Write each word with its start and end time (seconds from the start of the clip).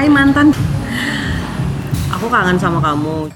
Hai 0.00 0.08
mantan. 0.08 0.48
Aku 2.16 2.32
kangen 2.32 2.56
sama 2.56 2.80
kamu. 2.80 3.28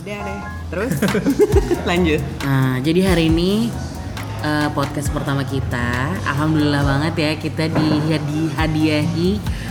Udah 0.00 0.18
deh. 0.24 0.40
Terus 0.72 0.92
lanjut. 1.92 2.20
Nah, 2.40 2.80
jadi 2.80 3.12
hari 3.12 3.28
ini 3.28 3.68
eh, 4.40 4.68
podcast 4.72 5.12
pertama 5.12 5.44
kita, 5.44 6.16
alhamdulillah 6.24 6.80
banget 6.88 7.14
ya 7.20 7.30
kita 7.36 7.68
dihadiahi 7.68 9.66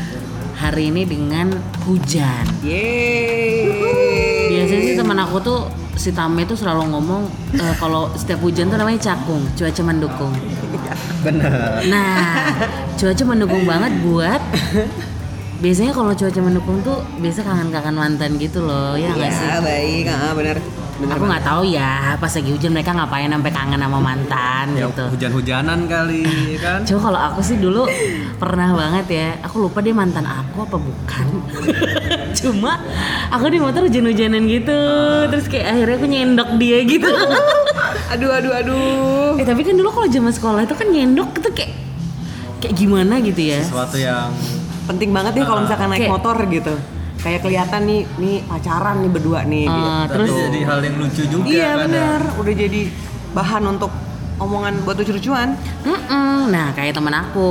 hari 0.55 0.89
ini 0.89 1.03
dengan 1.03 1.51
hujan. 1.83 2.47
Yeay. 2.63 4.49
Biasanya 4.55 4.81
sih 4.87 4.95
teman 4.95 5.19
aku 5.19 5.37
tuh 5.43 5.59
si 5.95 6.11
Tame 6.11 6.43
tuh 6.47 6.55
selalu 6.55 6.91
ngomong 6.91 7.27
eh, 7.55 7.75
kalau 7.79 8.11
setiap 8.15 8.39
hujan 8.43 8.71
tuh 8.71 8.79
namanya 8.79 9.13
cakung, 9.13 9.43
cuaca 9.55 9.81
mendukung. 9.83 10.33
Bener. 11.23 11.51
Nah, 11.91 12.55
cuaca 12.95 13.23
mendukung 13.27 13.63
banget 13.67 13.91
buat 14.03 14.41
biasanya 15.63 15.95
kalau 15.95 16.11
cuaca 16.11 16.39
mendukung 16.43 16.77
tuh 16.83 16.99
biasa 17.19 17.43
kangen-kangen 17.43 17.95
mantan 17.95 18.35
gitu 18.39 18.63
loh, 18.63 18.99
ya 18.99 19.11
nggak 19.11 19.31
sih? 19.31 19.47
Ya, 19.47 19.57
baik. 19.63 20.05
Ah, 20.11 20.33
benar. 20.35 20.57
Benar. 20.95 21.19
Aku 21.19 21.27
nggak 21.27 21.43
tahu 21.43 21.63
ya 21.67 22.15
pas 22.15 22.31
lagi 22.31 22.49
hujan 22.49 22.71
mereka 22.71 22.91
ngapain 22.91 23.27
sampai 23.27 23.51
kangen 23.51 23.75
sama 23.77 23.99
mantan 23.99 24.65
Ya 24.71 24.87
gitu. 24.87 25.03
hujan-hujanan 25.11 25.79
kali 25.85 26.23
ya 26.55 26.57
kan. 26.57 26.79
Coba 26.81 26.99
kalau 27.03 27.19
aku 27.21 27.39
sih 27.43 27.57
dulu 27.57 27.83
pernah 28.35 28.71
banget 28.71 29.05
ya, 29.09 29.27
aku 29.43 29.55
lupa 29.61 29.83
deh 29.83 29.91
mantan 29.91 30.23
aku 30.23 30.63
apa 30.63 30.77
bukan. 30.77 31.25
Cuma 32.39 32.79
aku 33.27 33.45
di 33.49 33.59
motor 33.59 33.83
hujan-hujanan 33.83 34.43
gitu, 34.45 34.79
terus 35.27 35.45
kayak 35.45 35.67
akhirnya 35.69 35.95
aku 35.97 36.07
nyendok 36.07 36.49
dia 36.55 36.77
gitu. 36.81 37.11
Aduh, 38.15 38.31
aduh, 38.31 38.53
aduh. 38.53 39.33
eh 39.35 39.43
tapi 39.43 39.65
kan 39.65 39.73
dulu 39.73 39.89
kalau 39.89 40.07
zaman 40.07 40.29
sekolah 40.29 40.63
itu 40.63 40.71
kan 40.71 40.87
nyendok 40.87 41.35
itu 41.35 41.49
kayak 41.51 41.71
kayak 42.61 42.73
gimana 42.73 43.19
gitu 43.19 43.41
ya. 43.41 43.59
Sesuatu 43.59 43.97
yang 43.97 44.31
Penting 44.85 45.09
banget 45.09 45.33
ya 45.33 45.43
kalau 45.43 45.65
misalkan 45.65 45.89
naik 45.89 46.05
Kayak- 46.05 46.13
motor 46.13 46.37
gitu. 46.47 46.73
Kayak 47.25 47.41
kelihatan 47.41 47.81
nih, 47.83 48.01
nih 48.15 48.37
pacaran 48.45 49.01
nih 49.01 49.09
berdua 49.09 49.41
nih. 49.43 49.65
gitu. 49.65 49.81
Eh, 49.81 50.03
terus 50.07 50.29
terus 50.29 50.41
jadi 50.45 50.59
hal 50.63 50.79
yang 50.79 50.95
lucu 50.95 51.23
juga 51.25 51.45
Iya 51.47 51.65
kadang. 51.67 51.81
benar, 51.83 52.19
udah 52.37 52.53
jadi 52.55 52.81
bahan 53.33 53.63
untuk 53.67 53.91
omongan 54.37 54.73
buat 54.85 54.95
lucu-lucuan. 54.95 55.57
Nah 56.45 56.69
kayak 56.71 56.93
temen 56.93 57.09
aku 57.11 57.49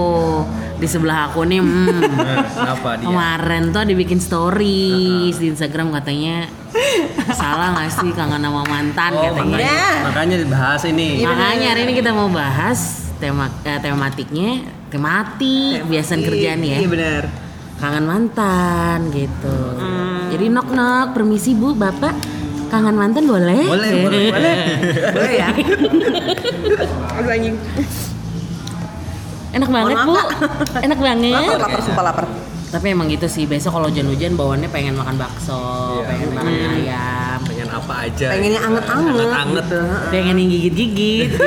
di 0.75 0.87
sebelah 0.87 1.27
aku 1.27 1.43
nih, 1.43 1.59
mm, 1.59 1.91
Kenapa 2.55 2.89
dia? 2.95 3.05
kemarin 3.05 3.63
tuh 3.69 3.81
ada 3.83 3.95
bikin 3.97 4.19
stories 4.19 5.35
di 5.35 5.51
Instagram 5.51 5.91
katanya 5.91 6.47
salah 7.33 7.75
nggak 7.75 7.91
sih 7.91 8.11
kangen 8.11 8.39
sama 8.39 8.63
mantan 8.63 9.11
Oh, 9.13 9.23
katanya. 9.25 9.43
makanya, 9.59 9.79
makanya 10.05 10.37
dibahas 10.39 10.83
ini. 10.85 11.09
Makanya 11.21 11.67
hari 11.69 11.81
ini 11.83 11.93
kita 11.95 12.11
mau 12.11 12.29
bahas 12.29 12.79
tema 13.17 13.51
eh, 13.63 13.79
tematiknya 13.79 14.63
tematik 14.87 15.83
biasan 15.85 16.23
kerjaan 16.23 16.63
ya. 16.63 16.79
Iya 16.79 16.89
benar. 16.89 17.23
Kangen 17.85 18.09
mantan 18.09 19.13
gitu. 19.13 19.57
Hmm. 19.77 20.33
Jadi 20.33 20.49
nok 20.49 20.73
nok 20.73 21.13
permisi 21.13 21.53
Bu, 21.53 21.77
Bapak 21.77 22.17
kangen 22.73 22.97
mantan 22.97 23.29
boleh? 23.29 23.61
Boleh, 23.69 23.91
boleh, 24.01 24.21
boleh. 24.33 24.55
Boleh 25.21 25.35
ya? 25.37 25.49
Aduh 27.21 27.29
anjing. 27.29 27.55
Enak 29.53 29.69
banget 29.69 29.99
Bu. 30.01 30.15
Enak 30.81 30.99
banget. 30.99 31.45
Lapar, 31.45 31.61
lapar, 31.61 31.81
sumpah 31.85 32.05
lapar. 32.09 32.25
Tapi 32.73 32.87
emang 32.91 33.07
gitu 33.07 33.29
sih, 33.29 33.45
besok 33.45 33.77
kalau 33.77 33.87
hujan-hujan 33.87 34.35
bawaannya 34.35 34.67
pengen 34.67 34.99
makan 34.99 35.15
bakso, 35.15 36.01
Iya. 36.01 36.09
pengen 36.11 36.29
makan 36.35 36.55
ayam, 36.75 37.39
apa 37.75 37.95
aja. 38.05 38.27
Pengennya 38.31 38.61
anget-anget. 38.61 39.13
Anget-anget. 39.13 39.65
gitu. 39.65 39.81
pengen 40.09 40.35
yang 40.37 40.51
gigit-gigit 40.51 41.29
gitu. 41.29 41.39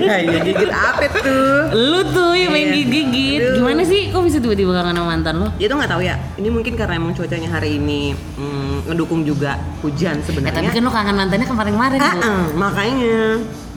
Iya, 0.00 0.38
gigit 0.40 0.70
apa 0.70 1.04
tuh? 1.12 1.60
Lu 1.72 2.00
tuh 2.06 2.32
yang 2.32 2.50
main 2.50 2.62
Iya. 2.62 2.74
gigit-gigit. 2.76 3.40
Gimana 3.54 3.82
sih 3.82 4.00
kok 4.08 4.22
bisa 4.22 4.38
tiba-tiba 4.38 4.70
kangen 4.72 4.94
sama 4.94 5.08
mantan 5.08 5.34
lo? 5.36 5.48
Ya 5.56 5.66
tuh 5.66 5.76
nggak 5.76 5.90
tahu 5.90 6.02
ya. 6.02 6.14
Ini 6.36 6.48
mungkin 6.48 6.72
karena 6.74 6.94
emang 6.96 7.12
cuacanya 7.12 7.48
hari 7.50 7.76
ini 7.76 8.00
mm, 8.14 8.86
ngedukung 8.86 9.22
juga 9.22 9.54
hujan 9.80 10.16
Eh, 10.16 10.24
sebenarnya. 10.24 10.56
tapi 10.56 10.68
kan 10.70 10.82
lo 10.82 10.90
kangen 10.90 11.16
mantannya 11.16 11.46
kemarin-kemarin 11.46 11.98
Ah, 12.00 12.46
makanya 12.52 13.16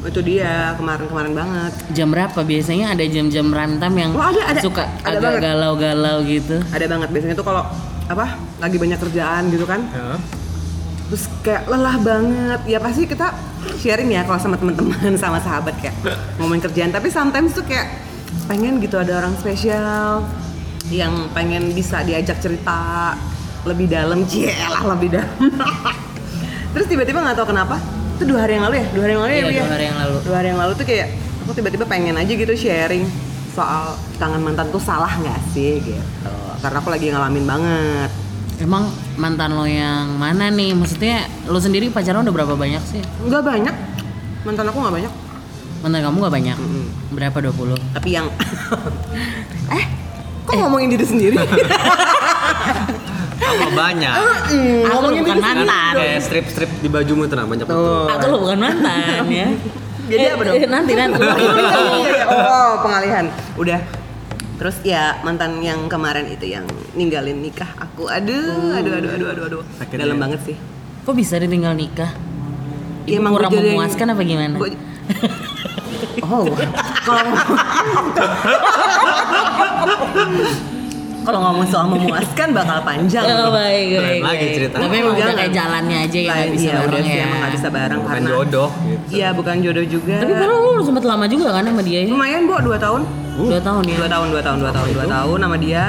itu 0.04 0.20
dia 0.22 0.52
kemarin-kemarin 0.76 1.32
banget. 1.32 1.72
Jam 1.92 2.08
berapa? 2.10 2.36
Biasanya 2.38 2.92
ada 2.92 3.04
jam-jam 3.04 3.48
time 3.50 3.96
yang 3.98 4.12
ada, 4.14 4.42
ada. 4.48 4.60
suka 4.60 4.84
Ada 5.02 5.16
agak 5.18 5.34
galau-galau 5.40 6.18
gitu. 6.24 6.60
Ada 6.68 6.86
banget 6.86 7.10
biasanya 7.10 7.34
tuh 7.34 7.46
kalau 7.46 7.64
apa 8.04 8.26
lagi 8.60 8.76
banyak 8.76 9.00
kerjaan 9.00 9.48
gitu 9.48 9.64
kan 9.64 9.80
Ya. 9.88 10.20
Terus 11.14 11.30
kayak 11.46 11.70
lelah 11.70 12.02
banget. 12.02 12.62
Ya 12.66 12.82
pasti 12.82 13.06
kita 13.06 13.30
sharing 13.78 14.10
ya 14.10 14.26
kalau 14.26 14.42
sama 14.42 14.58
teman-teman 14.58 15.14
sama 15.22 15.38
sahabat 15.38 15.78
kayak 15.78 15.94
ngomongin 16.42 16.66
kerjaan. 16.66 16.90
Tapi 16.90 17.14
sometimes 17.14 17.54
tuh 17.54 17.62
kayak 17.62 17.86
pengen 18.50 18.82
gitu 18.82 18.98
ada 18.98 19.22
orang 19.22 19.38
spesial 19.38 20.26
yang 20.90 21.30
pengen 21.38 21.70
bisa 21.78 22.02
diajak 22.02 22.42
cerita 22.42 23.14
lebih 23.62 23.94
dalam. 23.94 24.26
Cielah 24.34 24.82
lebih 24.98 25.14
dalam. 25.14 25.54
Terus 26.74 26.90
tiba-tiba 26.90 27.22
nggak 27.22 27.38
tahu 27.38 27.54
kenapa 27.54 27.78
itu 28.18 28.26
dua 28.26 28.50
hari 28.50 28.58
yang 28.58 28.66
lalu 28.66 28.76
ya? 28.82 28.86
Dua 28.90 29.04
hari 29.06 29.14
yang 29.14 29.22
lalu 29.22 29.34
ya 29.34 29.38
Iya, 29.38 29.46
ya? 29.46 29.54
dua 29.54 29.70
hari 29.70 29.86
yang 29.86 29.98
lalu. 30.02 30.16
dua 30.26 30.36
hari 30.42 30.48
yang 30.50 30.60
lalu 30.66 30.72
tuh 30.74 30.86
kayak 30.90 31.08
aku 31.46 31.52
tiba-tiba 31.54 31.86
pengen 31.86 32.18
aja 32.18 32.34
gitu 32.34 32.54
sharing 32.58 33.06
soal 33.54 33.94
tangan 34.18 34.42
mantan 34.42 34.66
tuh 34.74 34.82
salah 34.82 35.14
nggak 35.14 35.38
sih 35.54 35.78
gitu. 35.78 36.02
Karena 36.58 36.82
aku 36.82 36.90
lagi 36.90 37.14
ngalamin 37.14 37.46
banget 37.46 38.10
Emang 38.62 38.88
mantan 39.18 39.58
lo 39.58 39.66
yang 39.66 40.14
mana 40.16 40.50
nih? 40.50 40.74
Maksudnya 40.74 41.26
lo 41.50 41.58
sendiri 41.58 41.90
pacaran 41.90 42.22
udah 42.22 42.34
berapa 42.34 42.54
banyak 42.54 42.84
sih? 42.86 43.02
nggak 43.24 43.44
banyak 43.44 43.76
mantan 44.44 44.68
aku 44.68 44.78
nggak 44.84 44.96
banyak 45.00 45.14
Mantan 45.84 46.00
kamu 46.00 46.16
nggak 46.24 46.32
banyak? 46.34 46.58
Mm-mm. 46.58 46.86
Berapa 47.12 47.38
20? 47.44 47.76
tapi 47.92 48.10
yang 48.16 48.28
eh 49.78 49.86
kok 50.44 50.56
ngomongin 50.56 50.96
diri 50.96 51.04
sendiri 51.04 51.36
Apa 53.44 53.68
banyak? 53.70 54.14
Aku 54.88 55.00
lo 55.04 55.10
bukan 55.20 55.38
mantan. 55.38 55.94
Kayak 55.94 56.20
strip-strip 56.24 56.70
di 56.80 56.88
bajumu 56.88 57.28
tuh 57.28 57.36
nah, 57.36 57.44
banyak 57.44 57.68
betul. 57.68 58.08
Aku 58.08 58.26
lo 58.32 58.38
bukan 58.40 58.58
mantan 58.58 59.28
ya. 59.28 59.48
Jadi 60.04 60.24
apa 60.32 60.42
dong? 60.44 60.56
Eh, 60.56 60.68
Nanti 60.68 60.94
nanti. 60.96 61.20
oh 62.32 62.72
pengalihan 62.80 63.26
udah 63.56 63.80
terus 64.54 64.78
ya 64.82 65.18
mantan 65.22 65.60
yang 65.60 65.90
kemarin 65.90 66.28
itu 66.28 66.46
yang 66.48 66.64
ninggalin 66.94 67.42
nikah 67.42 67.68
aku 67.76 68.06
aduh 68.06 68.74
aduh 68.74 68.94
aduh 68.94 69.10
aduh 69.12 69.28
aduh 69.30 69.44
aduh 69.46 69.64
Sakit 69.78 69.98
dalam 69.98 70.16
ya. 70.16 70.22
banget 70.22 70.42
sih 70.46 70.58
Kok 71.04 71.20
bisa 71.20 71.36
ditinggal 71.36 71.76
nikah? 71.76 72.16
Ya, 73.04 73.20
Ibu 73.20 73.20
emang 73.20 73.36
kurang 73.36 73.52
memuaskan 73.52 74.16
apa 74.16 74.24
gimana? 74.24 74.56
Gua- 74.56 74.72
oh 76.24 76.48
kalau 77.06 77.22
kalau 81.24 81.40
ngomong 81.42 81.66
soal 81.66 81.88
memuaskan 81.88 82.48
bakal 82.58 82.84
panjang. 82.84 83.24
Oh, 83.24 83.50
baik, 83.50 83.84
Keren 83.90 84.04
baik, 84.04 84.22
lagi 84.22 84.46
cerita. 84.54 84.76
Tapi 84.78 84.96
emang 84.98 85.16
udah 85.16 85.34
kayak 85.34 85.52
jalannya 85.52 85.98
aja 86.04 86.20
ya 86.20 86.30
nggak 86.30 86.52
bisa 86.52 86.64
Iya, 86.64 86.74
udah 86.74 86.84
bareng 86.84 87.04
sih, 87.04 87.14
ya. 87.14 87.24
emang 87.24 87.40
nggak 87.40 87.54
bisa 87.54 87.68
bareng 87.70 88.00
Bukan 88.00 88.12
karena 88.12 88.30
jodoh 88.30 88.70
gitu. 88.84 89.08
iya 89.10 89.28
bukan 89.32 89.56
jodoh 89.60 89.86
juga. 89.88 90.16
Tapi 90.20 90.34
kan 90.34 90.48
lu 90.50 90.62
sempat 90.82 91.04
lama 91.04 91.26
juga 91.26 91.48
kan 91.50 91.64
sama 91.64 91.82
dia 91.82 92.00
ya? 92.00 92.08
lumayan 92.10 92.42
bu 92.44 92.54
dua 92.62 92.78
tahun. 92.78 93.02
Dua 93.34 93.60
tahun 93.60 93.82
ya. 93.84 93.96
dua 93.98 94.10
tahun 94.10 94.28
dua 94.30 94.42
tahun 94.42 94.58
dua 94.60 94.72
tahun 94.72 94.88
dua 94.94 95.06
tahun 95.08 95.38
sama 95.40 95.58
dia. 95.58 95.86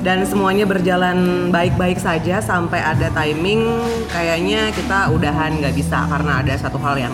Dan 0.00 0.24
semuanya 0.24 0.64
berjalan 0.64 1.16
baik-baik 1.52 2.00
saja 2.00 2.40
sampai 2.40 2.80
ada 2.80 3.12
timing 3.12 3.68
kayaknya 4.08 4.72
kita 4.72 5.12
udahan 5.12 5.60
nggak 5.60 5.76
bisa 5.76 6.08
karena 6.08 6.40
ada 6.40 6.56
satu 6.56 6.80
hal 6.80 6.96
yang 6.96 7.12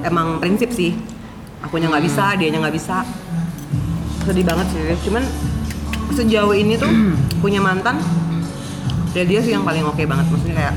emang 0.00 0.38
prinsip 0.38 0.70
sih. 0.70 0.94
Akunya 1.58 1.90
nggak 1.90 2.04
bisa 2.04 2.36
dianya 2.36 2.62
nggak 2.62 2.76
bisa. 2.76 3.02
Sedih 4.22 4.46
banget 4.46 4.70
sih. 4.70 4.82
Cuman 5.02 5.26
sejauh 6.12 6.52
ini 6.52 6.76
tuh 6.76 6.88
punya 7.38 7.58
mantan 7.58 7.96
ya 9.12 9.22
dia 9.22 9.40
sih 9.40 9.50
yang 9.50 9.62
paling 9.62 9.82
oke 9.82 10.00
banget 10.00 10.26
maksudnya 10.26 10.56
kayak 10.58 10.76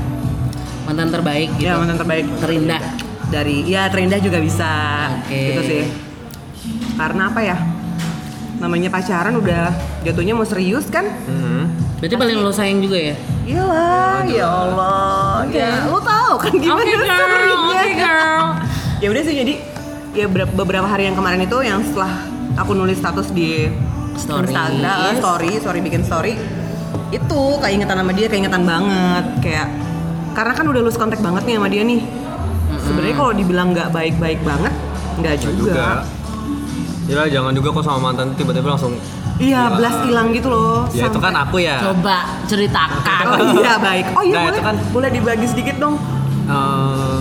Mantan 0.82 1.10
terbaik 1.10 1.50
gitu. 1.52 1.66
ya 1.66 1.74
mantan 1.74 1.96
terbaik 1.96 2.26
Terindah. 2.38 2.78
dari 3.26 3.66
ya 3.66 3.86
terindah 3.86 4.18
juga 4.18 4.38
bisa 4.38 4.70
Oke. 5.18 5.34
gitu 5.50 5.60
sih 5.64 5.82
karena 6.94 7.26
apa 7.26 7.40
ya 7.40 7.56
namanya 8.56 8.88
pacaran 8.88 9.34
udah 9.34 9.74
jatuhnya 10.02 10.32
mau 10.32 10.44
serius 10.44 10.86
kan 10.86 11.04
Hmm. 11.26 11.68
Berarti 11.96 12.12
paling 12.14 12.36
lo 12.36 12.52
sayang 12.52 12.78
juga 12.78 13.00
ya? 13.02 13.16
Iyalah, 13.46 14.20
ya 14.28 14.44
Allah. 14.44 15.48
Ya, 15.48 15.88
lo 15.88 15.96
tahu 15.96 16.36
kan 16.36 16.52
gimana 16.52 16.76
Oke, 16.78 16.92
girl. 16.92 17.08
story-nya. 17.08 17.56
Oke, 17.56 17.92
girl. 17.96 18.44
ya 18.96 19.08
udah 19.08 19.22
sih 19.24 19.34
jadi 19.34 19.54
ya 20.12 20.26
ber- 20.26 20.52
beberapa 20.52 20.84
hari 20.84 21.08
yang 21.08 21.16
kemarin 21.16 21.40
itu 21.40 21.56
yang 21.58 21.80
setelah 21.80 22.20
aku 22.54 22.72
nulis 22.72 22.96
status 22.96 23.32
di 23.32 23.72
Story. 24.16 24.48
Instagram, 24.48 25.12
story, 25.16 25.50
story 25.60 25.78
bikin 25.80 26.02
story. 26.02 26.32
Itu 27.08 27.40
keingetan 27.58 27.96
sama 27.96 28.12
dia, 28.12 28.26
keingetan 28.26 28.62
banget 28.62 29.24
kayak 29.40 29.68
karena 30.32 30.52
kan 30.52 30.66
udah 30.66 30.80
lose 30.80 30.96
kontak 30.96 31.20
banget 31.20 31.42
nih 31.44 31.54
sama 31.56 31.68
dia 31.68 31.82
nih. 31.82 32.00
Sebenarnya 32.78 33.14
kalau 33.14 33.32
dibilang 33.32 33.68
nggak 33.72 33.88
baik-baik 33.90 34.40
banget, 34.42 34.72
nggak 35.16 35.34
juga. 35.38 35.52
juga. 35.54 35.88
Ya 37.06 37.22
jangan 37.30 37.54
juga 37.54 37.70
kok 37.70 37.84
sama 37.84 38.10
mantan 38.10 38.34
tiba-tiba 38.34 38.66
langsung 38.68 38.98
Iya, 39.36 39.68
belas 39.70 40.00
hilang 40.02 40.32
gitu 40.32 40.48
loh. 40.48 40.88
Ya 40.90 41.06
itu 41.06 41.20
kan 41.20 41.28
sampai- 41.30 41.44
aku 41.44 41.56
ya. 41.60 41.76
Coba 41.78 42.16
ceritakan. 42.48 43.24
Oh 43.28 43.40
iya 43.54 43.72
baik. 43.78 44.04
Oh 44.10 44.24
iya 44.24 44.34
Nah, 44.34 44.42
boleh. 44.42 44.56
itu 44.56 44.62
kan- 44.64 44.80
Boleh 44.90 45.10
dibagi 45.12 45.46
sedikit 45.46 45.76
dong. 45.76 45.94
eh, 46.46 47.16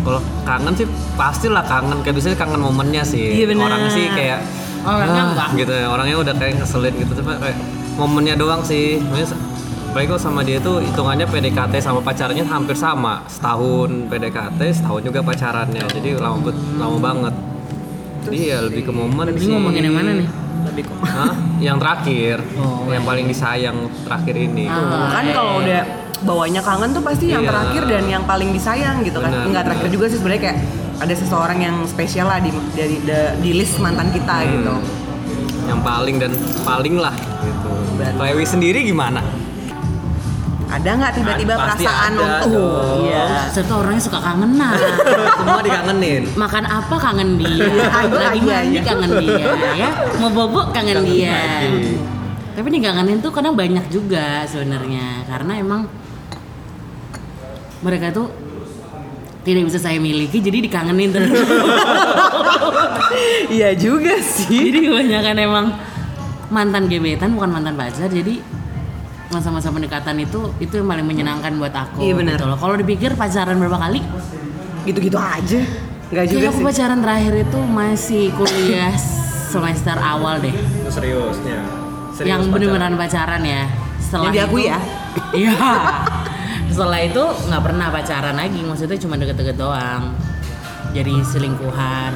kalau 0.00 0.20
kangen 0.42 0.72
sih 0.72 0.86
pastilah 1.14 1.60
kangen 1.62 2.00
kayak 2.00 2.14
biasanya 2.16 2.38
kangen 2.38 2.60
momennya 2.60 3.02
sih. 3.04 3.34
Iya, 3.34 3.44
bener. 3.46 3.60
Orang 3.62 3.82
sih 3.88 4.08
kayak 4.08 4.40
Orangnya 4.90 5.20
ah, 5.20 5.28
enggak. 5.28 5.48
gitu 5.56 5.72
ya. 5.72 5.86
Orangnya 5.86 6.16
udah 6.18 6.34
kayak 6.34 6.52
ngeselin 6.56 6.94
gitu 6.96 7.12
cuma 7.16 7.32
kayak 7.36 7.56
momennya 7.94 8.34
doang 8.34 8.62
sih. 8.62 8.98
Maksudnya 9.02 9.38
Baik 9.88 10.12
kok 10.12 10.20
sama 10.20 10.44
dia 10.44 10.60
tuh 10.60 10.78
hitungannya 10.78 11.24
PDKT 11.24 11.80
sama 11.80 11.98
pacarnya 11.98 12.44
hampir 12.44 12.76
sama 12.76 13.24
setahun 13.24 13.88
PDKT 14.06 14.60
setahun 14.70 15.00
juga 15.00 15.24
pacarannya 15.24 15.80
jadi 15.88 16.20
lama 16.20 16.44
bet- 16.44 16.66
lama 16.76 16.98
banget 17.00 17.34
jadi 18.20 18.36
ya 18.46 18.58
lebih 18.60 18.84
ke 18.84 18.92
momen 18.92 19.26
Ini 19.26 19.40
sih 19.40 19.48
ngomongin 19.48 19.82
yang 19.82 19.96
mana 19.96 20.10
nih? 20.12 20.28
Lebih. 20.68 20.84
Hah? 21.00 21.32
yang 21.58 21.80
terakhir 21.80 22.36
Oh, 22.54 22.84
yang 22.86 23.00
paling 23.02 23.26
disayang 23.26 23.76
terakhir 24.04 24.36
ini 24.36 24.68
Ah. 24.68 25.08
kan 25.10 25.24
kalau 25.32 25.64
udah 25.64 25.82
bawanya 26.20 26.60
kangen 26.60 26.90
tuh 26.92 27.00
pasti 27.00 27.32
yang 27.32 27.40
Iya. 27.40 27.48
terakhir 27.48 27.82
dan 27.88 28.04
yang 28.04 28.22
paling 28.22 28.52
disayang 28.52 29.00
gitu 29.00 29.18
kan. 29.18 29.32
Enggak 29.40 29.64
terakhir 29.64 29.88
juga 29.88 30.04
sih 30.06 30.20
sebenarnya 30.20 30.42
kayak 30.44 30.58
ada 30.98 31.12
seseorang 31.12 31.58
yang 31.58 31.76
spesial 31.84 32.26
lah 32.26 32.38
di 32.38 32.50
dari 32.72 32.98
di, 32.98 33.14
di 33.38 33.50
list 33.54 33.78
mantan 33.78 34.10
kita 34.10 34.36
Hmm. 34.36 34.50
gitu. 34.52 34.74
yang 35.64 35.80
paling 35.80 36.16
dan 36.16 36.32
paling 36.62 36.96
lah 36.96 37.12
gitu 37.38 37.70
Berarti- 37.94 38.18
Lewi 38.18 38.44
sendiri 38.44 38.80
gimana 38.82 39.20
Ada 40.68 40.90
nggak 40.94 41.12
tiba-tiba 41.14 41.54
Pasti 41.56 41.80
perasaan 41.80 42.12
ada 42.12 42.20
untuk 42.20 42.52
dong. 42.52 43.00
Iya. 43.02 43.24
Serta 43.48 43.72
orangnya 43.74 44.02
suka 44.02 44.18
kangenan. 44.18 44.76
semua 45.40 45.60
dikangenin 45.62 46.22
Makan 46.34 46.64
apa 46.66 46.96
kangen 46.98 47.30
dia, 47.36 47.72
lagi 48.06 48.40
mandi 48.42 48.76
kangen 48.78 49.10
dia, 49.18 49.48
ya. 49.74 49.88
Mau 50.20 50.28
bobok 50.28 50.68
kangen 50.70 51.00
Kangen 51.00 51.08
dia. 51.08 51.32
lagi. 51.64 51.96
Tapi 52.52 52.66
nih 52.68 52.80
kangenin 52.82 53.18
tuh 53.18 53.30
kadang 53.30 53.54
banyak 53.54 53.80
juga 53.88 54.44
sebenarnya, 54.44 55.24
karena 55.24 55.52
emang 55.56 55.88
mereka 57.80 58.10
tuh 58.10 58.28
tidak 59.40 59.62
bisa 59.64 59.78
saya 59.78 59.96
miliki, 59.96 60.38
jadi 60.38 60.58
dikangenin 60.60 61.10
terus. 61.10 61.30
Iya 63.48 63.72
juga 63.74 64.20
sih. 64.20 64.68
jadi 64.68 64.78
kebanyakan 64.84 65.36
emang 65.38 65.66
mantan 66.48 66.84
gebetan 66.86 67.32
bukan 67.32 67.50
mantan 67.50 67.74
pacar, 67.74 68.06
jadi 68.06 68.40
masa-masa 69.28 69.68
pendekatan 69.68 70.16
itu 70.18 70.52
itu 70.58 70.72
yang 70.74 70.86
paling 70.86 71.04
menyenangkan 71.04 71.52
buat 71.54 71.72
aku. 71.72 72.00
Iya, 72.00 72.12
benar. 72.14 72.36
gitu 72.36 72.46
loh. 72.46 72.56
Kalau 72.56 72.74
dipikir 72.74 73.10
pacaran 73.14 73.56
berapa 73.56 73.78
kali? 73.78 74.00
Gitu-gitu 74.84 75.16
aja. 75.16 75.60
Enggak 76.08 76.24
juga 76.26 76.38
Kayak 76.38 76.50
aku 76.50 76.58
sih. 76.58 76.66
pacaran 76.66 76.98
terakhir 76.98 77.34
itu 77.38 77.58
masih 77.62 78.22
kuliah 78.32 78.92
semester 79.48 79.96
awal 79.96 80.40
deh. 80.40 80.52
Itu 80.52 80.90
seriusnya 80.90 81.58
Serius 82.10 82.24
yang 82.26 82.40
pacaran. 82.42 82.52
bener-beneran 82.54 82.94
pacaran 82.96 83.42
ya. 83.42 83.62
Setelah 83.98 84.24
Yang 84.24 84.34
diakui 84.34 84.62
itu- 84.62 84.68
ya? 84.68 84.78
Iya. 85.34 85.52
Setelah 86.78 87.02
itu 87.02 87.18
nggak 87.50 87.58
pernah 87.58 87.90
pacaran 87.90 88.38
lagi, 88.38 88.62
maksudnya 88.62 88.94
cuma 88.94 89.18
deket-deket 89.18 89.58
doang. 89.58 90.14
Jadi 90.94 91.10
selingkuhan. 91.26 92.12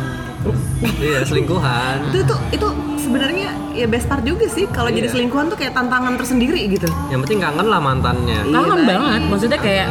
iya 0.99 1.23
selingkuhan 1.23 2.11
Itu 2.11 2.27
tuh 2.27 2.39
itu 2.51 2.67
sebenarnya 2.97 3.55
ya 3.71 3.87
best 3.87 4.07
part 4.07 4.23
juga 4.23 4.43
sih 4.47 4.67
kalau 4.67 4.91
jadi 4.91 5.07
Iya. 5.07 5.15
selingkuhan 5.15 5.47
tuh 5.47 5.55
kayak 5.55 5.71
tantangan 5.71 6.15
tersendiri 6.15 6.67
gitu. 6.67 6.91
yang 7.11 7.23
penting 7.23 7.39
kangen 7.39 7.67
lah 7.67 7.79
mantannya 7.79 8.39
Iya, 8.41 8.51
Kangen 8.51 8.81
baik. 8.81 8.91
banget, 8.91 9.23
maksudnya 9.27 9.59
kayak 9.59 9.87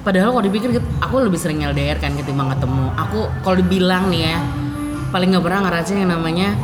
Padahal 0.00 0.28
kalau 0.30 0.40
dipikir 0.42 0.72
gitu, 0.72 0.86
aku 0.96 1.20
lebih 1.20 1.36
sering 1.36 1.60
LDR 1.60 1.96
kan 1.96 2.12
ketimbang 2.14 2.48
ketemu. 2.50 2.88
Aku 2.98 3.28
kalau 3.40 3.56
dibilang 3.56 4.08
nih 4.08 4.32
ya, 4.32 4.36
paling 5.08 5.28
nggak 5.28 5.44
pernah 5.44 5.60
ngerasain 5.62 5.98
yang 5.98 6.08
namanya 6.10 6.56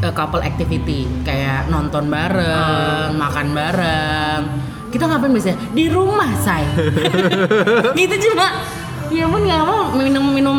uh, 0.00 0.08
couple 0.10 0.40
activity, 0.40 1.04
kayak 1.20 1.68
nonton 1.68 2.08
bareng, 2.08 3.12
makan 3.14 3.46
bareng. 3.52 4.40
Kita 4.88 5.04
ngapain 5.04 5.30
biasanya? 5.30 5.58
Di 5.70 5.84
rumah, 5.88 6.28
say. 6.38 6.64
gitu 7.98 8.14
cuma, 8.24 8.46
ya 9.08 9.24
pun 9.24 9.40
nggak 9.40 9.62
mau 9.62 9.92
minum-minum 9.92 10.58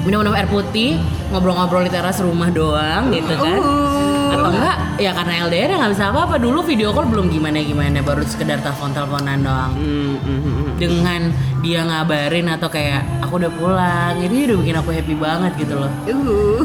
minum-minum 0.00 0.32
air 0.32 0.46
putih, 0.46 0.96
ngobrol-ngobrol 1.28 1.84
di 1.84 1.92
teras 1.92 2.18
rumah 2.18 2.48
doang 2.48 3.10
gitu 3.10 3.30
kan. 3.32 3.60
Uh. 3.60 4.30
Atau 4.30 4.46
enggak, 4.48 4.76
ya 4.96 5.10
karena 5.10 5.42
LDR 5.44 5.68
ya 5.68 5.76
nggak 5.76 5.92
bisa 5.92 6.04
apa-apa. 6.08 6.34
Dulu 6.36 6.62
video 6.62 6.90
call 6.90 7.06
belum 7.06 7.28
gimana-gimana, 7.28 7.98
baru 8.00 8.22
sekedar 8.22 8.58
telepon-teleponan 8.60 9.42
doang 9.42 9.72
Hmm, 9.74 10.14
hmm, 10.22 10.78
dengan 10.78 11.20
dia 11.60 11.82
ngabarin 11.82 12.48
atau 12.48 12.66
kayak 12.66 13.04
aku 13.20 13.36
udah 13.36 13.52
pulang 13.52 14.16
jadi 14.16 14.48
udah 14.48 14.56
bikin 14.56 14.76
aku 14.78 14.90
happy 14.90 15.12
banget 15.12 15.52
gitu 15.60 15.74
loh 15.76 15.92
Uh. 16.08 16.64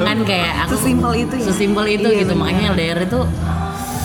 Kan 0.00 0.24
kayak 0.24 0.64
aku 0.64 0.74
Sesimpel 0.74 1.12
itu 1.18 1.34
ya? 1.36 1.44
sesimpel 1.44 1.84
itu 1.92 2.08
Iya, 2.08 2.18
gitu 2.24 2.32
bener. 2.32 2.40
makanya 2.40 2.64
LDR 2.72 2.98
itu 3.04 3.20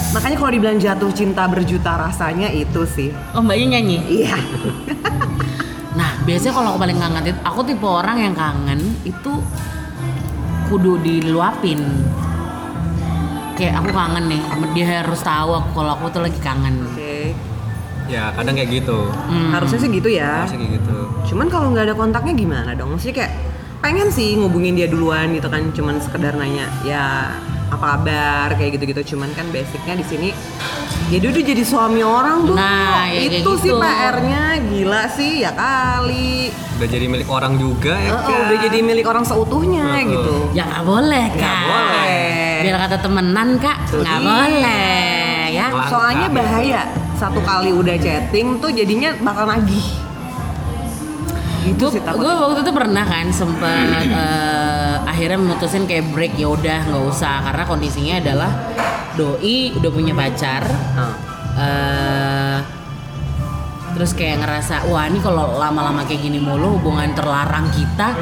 Makanya 0.09 0.35
kalau 0.35 0.49
dibilang 0.49 0.77
jatuh 0.77 1.11
cinta 1.11 1.45
berjuta 1.45 1.93
rasanya 1.95 2.49
itu 2.49 2.81
sih. 2.83 3.09
oh 3.31 3.39
mbaknya 3.39 3.77
nyanyi 3.77 3.97
Iya. 4.23 4.37
nah 5.91 6.15
biasanya 6.19 6.53
kalau 6.53 6.67
aku 6.71 6.79
paling 6.79 6.97
kangen 6.97 7.23
itu 7.25 7.39
aku 7.41 7.59
tipe 7.61 7.83
orang 7.83 8.17
yang 8.19 8.33
kangen 8.33 8.77
itu 9.03 9.31
kudu 10.65 10.97
diluapin 10.97 11.81
kayak 13.53 13.73
aku 13.75 13.89
kangen 13.91 14.25
nih 14.29 14.41
dia 14.71 14.85
harus 15.01 15.19
tahu 15.19 15.49
aku 15.51 15.69
kalau 15.75 15.91
aku 15.93 16.05
tuh 16.09 16.21
lagi 16.23 16.39
kangen 16.39 16.87
Oke. 16.87 17.33
ya 18.07 18.31
kadang 18.31 18.55
kayak 18.55 18.69
gitu 18.71 19.11
Hmm. 19.27 19.51
Harusnya 19.51 19.77
sih 19.77 19.89
gitu 19.91 20.07
ya. 20.07 20.45
harusnya 20.45 20.57
kayak 20.57 20.73
gitu 20.79 20.97
Cuman 21.27 21.47
kalau 21.47 21.67
nggak 21.69 21.85
ada 21.85 21.93
kontaknya 21.93 22.33
gimana 22.33 22.71
dong? 22.73 22.95
Maksudnya 22.95 23.15
kayak 23.19 23.33
pengen 23.79 24.07
sih 24.07 24.33
ngubungin 24.33 24.73
dia 24.73 24.87
duluan 24.87 25.29
gitu 25.29 25.45
kan, 25.45 25.69
cuman 25.69 25.99
sekedar 25.99 26.33
nanya 26.33 26.65
ya 26.81 27.29
apa 27.69 27.85
kabar 27.95 28.47
kayak 28.53 28.71
gitu-gitu. 28.75 29.13
Cuman 29.13 29.29
kan 29.31 29.49
basicnya 29.49 29.93
di 29.93 30.03
sini 30.03 30.29
ya 31.07 31.17
dia 31.17 31.29
udah 31.29 31.43
jadi 31.43 31.63
suami 31.63 32.01
orang 32.01 32.43
tuh. 32.43 32.53
Nah, 32.53 33.05
ya 33.07 33.21
itu 33.23 33.51
sih 33.57 33.69
gitu. 33.69 33.77
PR-nya 33.77 34.43
gila 34.63 35.03
sih 35.09 35.31
ya 35.39 35.51
kali. 35.51 36.49
udah 36.79 36.87
jadi 36.87 37.05
milik 37.05 37.27
orang 37.27 37.53
juga 37.55 37.91
ya 37.93 38.07
Eh, 38.09 38.23
kan? 38.23 38.39
udah 38.45 38.57
jadi 38.63 38.79
milik 38.79 39.03
orang 39.03 39.21
seutuhnya 39.21 39.99
Heeh. 39.99 40.07
gitu. 40.07 40.35
ya 40.53 40.63
nggak 40.63 40.83
boleh 40.85 41.25
kak 41.29 41.35
Nggak 41.35 41.59
boleh. 41.61 42.55
biar 42.59 42.77
kata 42.79 42.97
temenan 42.99 43.49
kak 43.57 43.77
nggak 43.89 44.19
boleh 44.21 45.43
ya 45.49 45.65
Langka 45.67 45.89
Soalnya 45.89 46.27
gitu. 46.27 46.37
bahaya. 46.37 46.81
Satu 47.13 47.43
kali 47.43 47.69
udah 47.69 47.95
chatting 47.95 48.47
tuh 48.57 48.71
jadinya 48.71 49.11
bakal 49.19 49.43
nagih. 49.43 49.83
Gitu 51.65 51.85
gue 51.99 52.33
waktu 52.39 52.59
itu 52.63 52.71
pernah 52.71 53.03
kan 53.03 53.27
sempet 53.31 54.07
eh, 54.23 54.95
akhirnya 55.03 55.37
memutusin 55.41 55.83
kayak 55.89 56.11
break 56.15 56.33
ya 56.39 56.47
udah 56.51 56.79
nggak 56.89 57.03
usah. 57.09 57.43
Karena 57.43 57.63
kondisinya 57.67 58.15
adalah 58.21 58.51
doi 59.17 59.75
udah 59.75 59.91
punya 59.91 60.13
pacar 60.15 60.63
eh 61.59 62.59
terus 63.89 64.15
kayak 64.15 64.39
ngerasa 64.39 64.87
wah 64.87 65.09
ini 65.11 65.19
kalau 65.19 65.59
lama-lama 65.59 66.07
kayak 66.07 66.23
gini 66.23 66.39
mulu 66.39 66.79
hubungan 66.79 67.11
terlarang 67.11 67.67
kita 67.73 68.15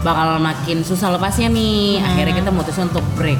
bakal 0.00 0.40
makin 0.40 0.80
susah 0.80 1.12
lepasnya 1.12 1.52
nih. 1.52 2.00
Akhirnya 2.00 2.34
kita 2.40 2.50
mutusin 2.54 2.88
untuk 2.88 3.04
break 3.20 3.36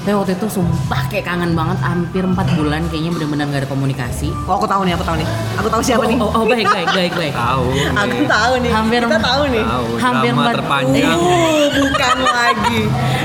tapi 0.00 0.16
waktu 0.16 0.32
itu 0.32 0.46
sumpah 0.48 1.06
kayak 1.06 1.24
kangen 1.24 1.52
banget 1.52 1.76
hampir 1.78 2.24
4 2.24 2.32
bulan 2.56 2.80
kayaknya 2.88 3.12
benar-benar 3.12 3.44
nggak 3.46 3.60
ada 3.62 3.68
komunikasi 3.68 4.32
Oh, 4.44 4.56
aku 4.56 4.64
tahu 4.64 4.82
nih, 4.82 4.92
aku 4.92 5.04
tahu 5.04 5.16
nih. 5.16 5.28
Aku 5.54 5.68
tahu 5.68 5.82
siapa 5.84 6.02
oh, 6.02 6.08
nih. 6.08 6.16
oh, 6.16 6.30
oh, 6.32 6.44
baik 6.44 6.64
baik 6.66 6.88
baik 6.90 7.12
baik 7.12 7.34
tahu 7.36 7.64
Aku 7.94 8.16
nih. 8.16 8.24
tahu 8.26 8.52
nih. 8.58 8.70
Hampir- 8.72 9.04
Kita 9.04 9.20
tahu 9.20 9.42
nih. 9.46 9.60
tahu 9.62 9.86
Hampir 9.98 10.20
drama 10.26 10.40
empat- 10.40 10.56
terpanjang 10.56 11.18
Uh, 11.20 11.66
bukan 11.70 12.16
lagi 12.26 12.80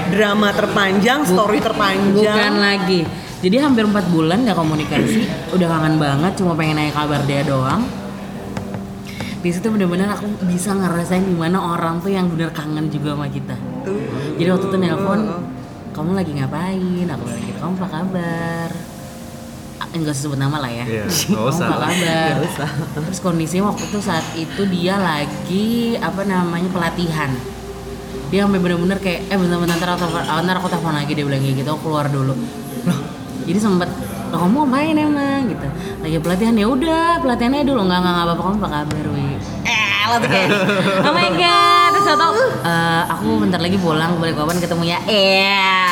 drama 0.08 0.50
terpanjang, 0.51 1.20
story 1.24 1.60
terpanjang. 1.60 2.36
Bukan 2.36 2.53
lagi. 2.58 3.00
Jadi 3.38 3.55
hampir 3.58 3.84
4 3.84 3.96
bulan 4.10 4.38
gak 4.41 4.55
komunikasi, 4.55 5.22
udah 5.51 5.67
kangen 5.70 5.96
banget, 5.96 6.32
cuma 6.36 6.53
pengen 6.53 6.75
nanya 6.75 6.91
kabar 6.91 7.24
dia 7.24 7.39
doang. 7.41 7.88
Di 9.39 9.50
situ 9.50 9.70
bener-bener 9.70 10.10
aku 10.10 10.25
bisa 10.44 10.74
ngerasain 10.74 11.22
gimana 11.22 11.62
orang 11.72 12.01
tuh 12.01 12.10
yang 12.10 12.25
bener 12.25 12.50
kangen 12.50 12.89
juga 12.89 13.13
sama 13.13 13.29
kita. 13.29 13.53
Jadi 14.36 14.50
waktu 14.50 14.65
itu 14.65 14.77
nelpon, 14.77 15.20
kamu 15.96 16.12
lagi 16.12 16.32
ngapain? 16.36 17.08
Aku 17.08 17.24
bilang 17.24 17.42
gitu, 17.42 17.58
kamu 17.58 17.74
apa 17.80 17.88
kabar? 17.88 18.70
Enggak 19.96 20.12
usah 20.12 20.24
sebut 20.28 20.36
nama 20.36 20.60
lah 20.60 20.68
ya. 20.68 20.84
Iya, 20.84 21.04
nggak 21.32 21.32
Kamu 21.32 21.48
usah. 21.48 21.66
apa 21.66 21.78
kabar? 21.88 22.34
Usah. 22.44 22.70
Terus 23.00 23.20
kondisinya 23.24 23.64
waktu 23.72 23.84
itu 23.88 24.00
saat 24.04 24.25
itu 24.36 24.62
dia 24.68 25.00
lagi 25.00 25.70
apa 25.96 26.28
namanya 26.28 26.68
pelatihan. 26.68 27.32
Dia 28.28 28.44
sampai 28.44 28.60
bener-bener 28.60 29.00
kayak 29.00 29.32
eh 29.32 29.38
bentar-bentar 29.40 29.78
ntar 29.80 29.90
aku 29.96 30.04
telepon, 30.04 30.24
ntar 30.44 30.56
aku 30.60 30.68
telepon 30.68 30.94
lagi 30.94 31.12
dia 31.16 31.24
bilang 31.24 31.40
kayak 31.40 31.56
gitu, 31.64 31.70
aku 31.72 31.82
keluar 31.88 32.12
dulu. 32.12 32.36
Loh, 32.86 33.00
jadi 33.48 33.56
sempet 33.58 33.88
Loh, 34.25 34.42
kamu 34.42 34.68
ngapain 34.68 34.98
emang 34.98 35.48
gitu 35.48 35.68
lagi 36.02 36.18
pelatihan 36.18 36.58
ya 36.58 36.66
udah 36.66 37.22
pelatihannya 37.22 37.62
dulu 37.62 37.86
nggak 37.86 38.00
nggak 38.02 38.14
nggak 38.14 38.25
apa-apa 38.25 38.42
kamu 38.42 38.58
apa 38.58 38.68
kabar 38.74 39.06
wi 39.14 39.28
eh 39.64 40.04
lo 40.10 40.16
tuh 40.18 40.30
kayak 40.34 40.50
oh 41.06 41.14
my 41.14 41.30
god 41.30 41.85
terus 42.06 42.22
tau 42.22 42.38
"Eh, 42.62 43.04
aku 43.10 43.28
bentar 43.42 43.58
lagi 43.58 43.78
pulang 43.78 44.12
balik 44.16 44.38
kapan 44.38 44.58
ketemu 44.58 44.84
ya 44.86 45.00
eh 45.06 45.42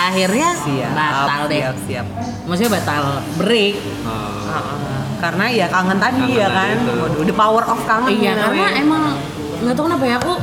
akhirnya 0.08 0.50
Siap, 0.56 0.92
batal 0.94 1.42
deh 1.48 1.62
Siap, 1.64 1.78
siap. 1.90 2.06
maksudnya 2.46 2.72
batal 2.72 3.04
break 3.36 3.76
Oh. 4.06 4.46
Heeh. 4.46 5.02
Karena 5.18 5.46
ya 5.48 5.66
kangen 5.66 5.98
tadi 5.98 6.20
Kangen 6.22 6.36
ya 6.38 6.48
kan. 6.52 6.76
itu. 6.76 6.92
Waduh, 6.94 7.24
the 7.24 7.34
power 7.34 7.64
of 7.64 7.80
kangen 7.88 8.12
Iya 8.12 8.32
karena 8.36 8.66
emang 8.76 9.04
nggak 9.64 9.74
tahu 9.74 9.86
kenapa 9.88 10.06
ya 10.06 10.16
aku 10.20 10.34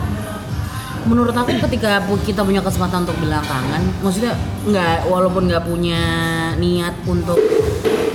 menurut 1.00 1.32
aku 1.32 1.52
ketika 1.68 2.00
kita 2.22 2.40
punya 2.40 2.60
kesempatan 2.60 3.04
untuk 3.04 3.16
bilang 3.18 3.40
kangen, 3.42 3.88
maksudnya 4.00 4.36
nggak 4.62 5.04
walaupun 5.06 5.48
nggak 5.48 5.64
punya 5.64 6.02
niat 6.60 6.92
untuk 7.08 7.40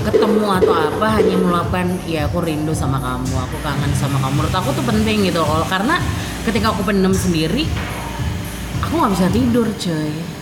ketemu 0.06 0.46
atau 0.62 0.74
apa, 0.78 1.18
hanya 1.18 1.34
meluapkan 1.34 1.98
ya 2.06 2.30
aku 2.30 2.46
rindu 2.46 2.78
sama 2.78 3.02
kamu, 3.02 3.34
aku 3.34 3.58
kangen 3.66 3.90
sama 3.98 4.22
kamu. 4.22 4.46
Menurut 4.46 4.54
aku 4.54 4.70
tuh 4.78 4.86
penting 4.86 5.26
gitu 5.26 5.42
kalau 5.42 5.66
karena 5.66 5.98
ketika 6.46 6.70
aku 6.70 6.86
pendem 6.86 7.10
sendiri, 7.10 7.66
aku 8.86 8.94
nggak 9.02 9.12
bisa 9.18 9.28
tidur, 9.34 9.66
coy. 9.66 10.35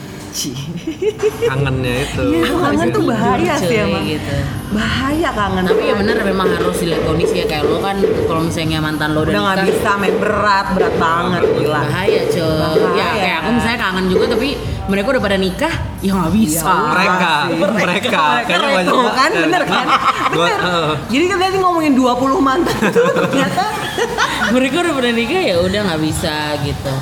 Kangennya 1.43 1.93
itu 2.03 2.21
nggak 2.43 2.57
kangen 2.59 2.87
tuh 2.89 3.03
bahaya 3.03 3.53
sih 3.55 3.77
emang. 3.79 4.03
gitu. 4.03 4.33
Bahaya 4.69 5.29
kangen. 5.31 5.63
Tapi 5.63 5.83
ya 5.83 5.95
bener 5.95 6.17
memang 6.19 6.47
harus 6.49 6.75
dilihat 6.75 7.03
kondisi 7.03 7.35
ya 7.35 7.45
kayak 7.45 7.63
lo 7.63 7.77
kan 7.77 7.97
kalau 8.23 8.41
misalnya 8.41 8.79
mantan 8.79 9.13
lo 9.13 9.21
udah 9.21 9.33
nggak 9.35 9.69
bisa 9.69 9.89
main 9.95 10.15
berat, 10.15 10.73
berat 10.73 10.95
banget 10.97 11.41
gila. 11.53 11.81
bahaya 11.83 12.21
coy 12.25 12.41
Bahaya. 12.41 12.93
ya 12.95 13.07
kayak 13.13 13.37
aku 13.37 13.49
misalnya 13.53 13.79
kangen 13.79 14.05
juga 14.07 14.25
tapi 14.27 14.49
mereka 14.83 15.07
udah 15.09 15.23
pada 15.23 15.37
nikah 15.37 15.73
ya 15.99 16.11
nggak 16.11 16.33
bisa 16.33 16.65
Ya, 16.65 16.75
mereka 16.89 17.31
sih. 17.45 17.59
mereka 17.63 18.09
kayaknya 18.43 18.69
banyak 18.73 19.13
kan 19.13 19.31
bener 19.31 19.63
kan? 19.63 19.85
Bener. 20.29 20.59
eh, 20.59 20.91
Jadi 21.09 21.23
kan 21.25 21.37
tadi 21.39 21.57
ngomongin 21.57 21.93
20 21.93 22.03
mantan 22.41 22.77
tuh 22.89 23.05
ternyata 23.23 23.65
mereka 24.55 24.75
udah 24.81 24.93
pada 24.93 25.09
nikah 25.11 25.41
ya 25.41 25.55
udah 25.59 25.79
nggak 25.85 26.01
bisa 26.01 26.35
gitu 26.61 26.93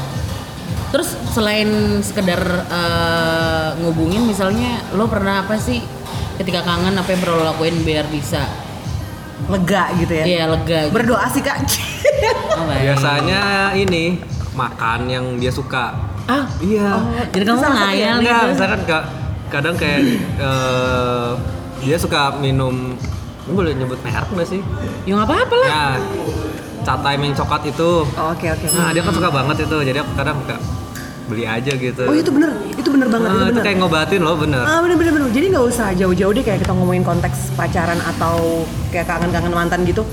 terus 0.91 1.15
selain 1.31 1.67
sekedar 2.03 2.41
eh, 2.67 3.69
ngubungin 3.79 4.27
misalnya 4.27 4.83
lo 4.93 5.07
pernah 5.07 5.47
apa 5.47 5.55
sih 5.55 5.79
ketika 6.35 6.61
kangen 6.61 6.93
apa 6.93 7.07
yang 7.11 7.21
perlu 7.23 7.35
lo 7.39 7.45
lakuin 7.47 7.79
biar 7.81 8.05
bisa 8.11 8.43
lega 9.49 9.89
gitu 9.97 10.13
ya. 10.13 10.23
iya 10.27 10.43
lega 10.45 10.85
gitu. 10.85 10.93
Berdoa 10.93 11.25
sih 11.31 11.41
kak. 11.41 11.57
Oh, 12.61 12.69
biasanya 12.69 13.73
ini 13.73 14.21
makan 14.53 15.09
yang 15.09 15.25
dia 15.39 15.49
suka 15.49 15.95
ah 16.29 16.45
iya 16.61 17.01
jadi 17.33 17.43
kamu 17.49 17.59
ngayal 17.63 18.15
Enggak, 18.21 18.37
gitu 18.37 18.51
misalkan 18.53 18.81
kak 18.85 19.03
kadang 19.49 19.75
kayak 19.75 19.99
eh, 20.37 21.31
dia 21.81 21.97
suka 21.97 22.37
minum 22.37 22.93
ini 23.41 23.51
boleh 23.57 23.73
nyebut 23.73 23.97
merek 24.05 24.29
nggak 24.29 24.45
sih? 24.47 24.61
ya 25.03 25.17
nggak 25.17 25.27
apa-apa 25.27 25.55
lah 25.57 25.67
Ya, 25.67 25.85
cat 26.85 26.99
time 27.01 27.21
yang 27.25 27.33
coklat 27.33 27.63
itu. 27.65 27.91
Oh, 28.05 28.27
Oke 28.33 28.47
oke. 28.49 28.65
Nah, 28.73 28.89
dia 28.89 29.01
kan 29.01 29.13
suka 29.13 29.29
banget 29.29 29.65
itu. 29.65 29.77
Jadi 29.85 29.97
aku 30.01 30.11
kadang 30.17 30.37
suka 30.45 30.57
beli 31.31 31.43
aja 31.45 31.71
gitu. 31.71 32.03
Oh 32.03 32.13
itu 32.13 32.27
bener, 32.29 32.49
itu 32.69 32.89
bener 32.89 33.07
banget, 33.07 33.25
Nah, 33.25 33.33
itu 33.33 33.41
itu 33.41 33.51
bener. 33.53 33.63
kayak 33.63 33.77
ngobatin 33.79 34.21
loh, 34.21 34.35
bener. 34.35 34.61
Ah 34.61 34.79
bener 34.79 34.95
bener 34.95 35.11
bener. 35.13 35.27
Jadi 35.29 35.45
nggak 35.49 35.65
usah 35.65 35.87
jauh-jauh 35.93 36.31
deh 36.31 36.43
kayak 36.43 36.59
kita 36.59 36.71
ngomongin 36.71 37.01
konteks 37.01 37.55
pacaran 37.55 37.97
atau 38.05 38.61
kayak 38.89 39.07
kangen-kangen 39.07 39.49
mantan 39.51 39.81
gitu. 39.83 40.03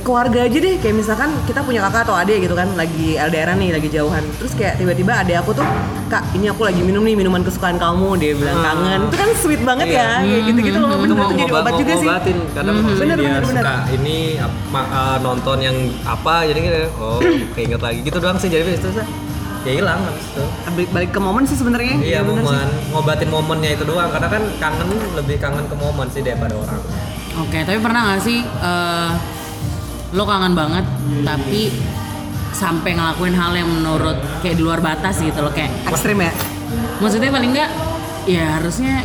Keluarga 0.00 0.44
aja 0.44 0.58
deh, 0.58 0.76
kayak 0.78 0.94
misalkan 0.94 1.32
kita 1.42 1.64
punya 1.64 1.80
kakak 1.80 2.04
atau 2.04 2.12
adik 2.14 2.44
gitu 2.44 2.52
kan, 2.52 2.68
lagi 2.74 3.16
LDRan 3.16 3.56
nih, 3.56 3.72
lagi 3.72 3.88
jauhan. 3.88 4.20
Terus 4.36 4.52
kayak 4.52 4.76
tiba-tiba 4.76 5.16
adik 5.16 5.40
aku 5.40 5.56
tuh, 5.56 5.64
kak 6.06 6.28
ini 6.30 6.44
aku 6.46 6.60
lagi 6.62 6.84
minum 6.84 7.00
nih 7.00 7.16
minuman 7.16 7.40
kesukaan 7.40 7.80
kamu, 7.80 8.12
dia 8.14 8.36
bilang 8.36 8.52
Ah. 8.54 8.64
kangen. 8.66 9.00
Itu 9.08 9.16
kan 9.16 9.30
sweet 9.34 9.62
banget 9.64 9.86
Iya. 9.88 9.96
ya, 9.96 10.08
kayak 10.20 10.42
gitu-gitu 10.44 10.76
loh. 10.78 10.88
itu 10.92 11.00
Bener 11.00 11.16
mau 11.16 11.24
tuh 11.26 11.36
jadi 11.38 11.52
obat 11.54 11.72
juga 11.74 11.92
sih. 11.94 12.04
ngobatin 12.04 12.36
kadang 12.50 12.74
Mhm. 12.74 12.84
maksudnya 12.84 13.00
Bener, 13.06 13.16
dia 13.16 13.28
bener, 13.30 13.42
bener. 13.46 13.64
suka 13.64 13.74
ini 13.90 14.16
apa, 14.38 14.80
eh, 14.84 15.16
nonton 15.18 15.56
yang 15.58 15.76
apa 16.04 16.34
jadi 16.44 16.58
gitu 16.60 16.78
oh 16.98 17.18
keinget 17.54 17.80
lagi 17.80 17.98
gitu 18.02 18.18
doang 18.18 18.36
sih 18.36 18.48
jadi 18.50 18.62
itu 18.70 18.88
ya 19.64 19.72
hilang 19.74 20.00
habis 20.00 20.24
itu 20.26 20.44
Balik, 20.68 20.88
balik 20.90 21.10
ke 21.10 21.20
momen 21.20 21.42
sih 21.44 21.56
sebenarnya. 21.56 21.96
iya 21.98 22.20
sih. 22.20 22.28
momen 22.28 22.66
ngobatin 22.90 23.28
momennya 23.28 23.70
itu 23.72 23.84
doang 23.84 24.12
karena 24.12 24.28
kan 24.28 24.42
kangen 24.60 24.88
lebih 25.16 25.36
kangen 25.40 25.64
ke 25.64 25.74
momen 25.74 26.06
sih 26.08 26.20
daripada 26.20 26.54
orang 26.54 26.80
Oke, 27.34 27.66
tapi 27.66 27.82
pernah 27.82 28.00
nggak 28.06 28.22
sih 28.22 28.38
eh, 28.46 29.10
lo 30.14 30.22
kangen 30.22 30.54
banget 30.54 30.84
tapi 31.24 31.74
sampai 32.54 32.94
ngelakuin 32.94 33.34
hal 33.34 33.50
yang 33.50 33.66
menurut 33.66 34.14
kayak 34.38 34.54
di 34.54 34.62
luar 34.62 34.78
batas 34.78 35.18
gitu 35.18 35.42
loh 35.42 35.50
kayak 35.50 35.74
Ekstrim 35.90 36.22
ya. 36.22 36.30
maksudnya 37.02 37.34
paling 37.34 37.50
nggak 37.50 37.70
ya 38.30 38.62
harusnya 38.62 39.02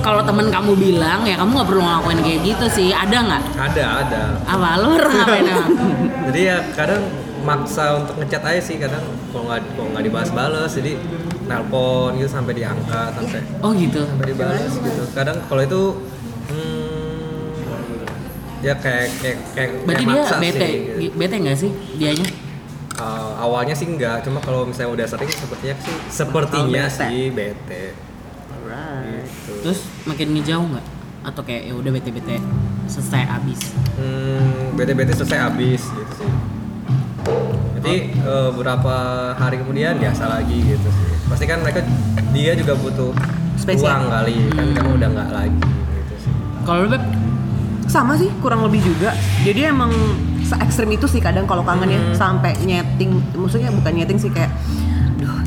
kalau 0.00 0.22
temen 0.24 0.48
kamu 0.48 0.72
bilang 0.74 1.20
ya 1.22 1.36
kamu 1.36 1.50
nggak 1.60 1.68
perlu 1.68 1.82
ngelakuin 1.84 2.20
kayak 2.24 2.40
gitu 2.44 2.66
sih. 2.68 2.88
Ada 2.90 3.16
nggak? 3.20 3.42
Ada 3.56 3.84
ada. 4.04 4.20
Apa? 4.48 4.68
Lo 4.80 4.86
pernah 4.96 5.14
ngapain 5.24 5.44
emang 5.44 5.68
jadi 6.30 6.40
ya 6.40 6.56
kadang 6.72 7.02
maksa 7.40 7.96
untuk 7.96 8.14
ngechat 8.20 8.42
aja 8.44 8.60
sih 8.60 8.76
kadang 8.76 9.00
kalau 9.32 9.48
nggak 9.48 9.60
kalau 9.72 9.88
nggak 9.96 10.04
dibahas-balas 10.04 10.70
jadi 10.76 10.92
nelpon 11.48 12.14
gitu 12.20 12.28
sampai 12.30 12.52
diangkat 12.54 13.10
sampai 13.16 13.40
oh 13.64 13.70
gitu? 13.74 14.00
sampai 14.04 14.26
dibalas 14.28 14.72
gitu. 14.76 15.02
Kadang 15.10 15.36
kalau 15.48 15.62
itu 15.64 15.82
hmm, 16.52 17.50
ya 18.60 18.74
kayak 18.76 19.08
kayak 19.18 19.38
kayak, 19.56 19.70
berarti 19.82 20.04
kayak 20.04 20.12
dia 20.14 20.20
maksa 20.22 20.36
bete 20.38 20.60
sih, 20.60 20.72
gitu. 20.76 21.16
bete 21.16 21.34
nggak 21.40 21.56
sih 21.58 21.70
dianya? 21.96 22.26
Uh, 23.00 23.32
awalnya 23.40 23.72
sih 23.72 23.88
enggak 23.88 24.20
cuma 24.20 24.44
kalau 24.44 24.68
misalnya 24.68 24.92
udah 24.92 25.06
sering 25.08 25.32
sepertinya 25.32 25.76
sih 25.80 25.94
sepertinya 26.12 26.84
Oh, 26.84 26.92
bete. 26.92 27.00
sih 27.08 27.22
bete 27.32 27.84
Alright. 28.70 29.26
gitu. 29.26 29.52
terus 29.62 29.78
makin 30.06 30.28
ngejauh 30.32 30.66
nggak 30.66 30.86
atau 31.20 31.42
kayak 31.42 31.62
ya 31.68 31.74
udah 31.74 31.90
bete 31.90 32.10
bete 32.10 32.36
selesai 32.86 33.22
abis 33.28 33.60
hmm, 33.94 34.74
bete-bete 34.74 35.12
selesai 35.12 35.38
habis 35.46 35.82
gitu 35.84 36.12
sih 36.16 36.30
jadi 37.80 37.94
uh, 38.24 38.50
beberapa 38.52 38.94
hari 39.34 39.60
kemudian 39.60 39.96
biasa 39.96 40.26
lagi 40.26 40.58
gitu 40.58 40.88
sih 40.88 41.08
pasti 41.28 41.44
kan 41.44 41.60
mereka 41.60 41.84
dia 42.30 42.52
juga 42.54 42.74
butuh 42.74 43.12
Space 43.54 43.78
ya? 43.78 43.94
uang 43.94 44.04
kali 44.08 44.36
kan 44.50 44.64
Hmm. 44.64 44.74
kamu 44.74 44.90
udah 44.96 45.08
nggak 45.12 45.30
lagi 45.30 45.60
gitu 45.92 46.14
sih 46.18 46.32
kalau 46.64 46.88
beb 46.88 47.04
sama 47.86 48.14
sih 48.14 48.30
kurang 48.40 48.64
lebih 48.64 48.80
juga 48.80 49.12
jadi 49.42 49.70
emang 49.70 49.90
se 50.40 50.54
ekstrim 50.56 50.90
itu 50.90 51.06
sih 51.06 51.20
kadang 51.20 51.44
kalau 51.44 51.62
kangen 51.62 51.90
ya 51.90 52.00
sampai 52.10 52.54
nyeting 52.60 53.18
maksudnya 53.34 53.70
bukan 53.70 53.92
nyeting 53.92 54.18
sih 54.18 54.30
kayak 54.30 54.50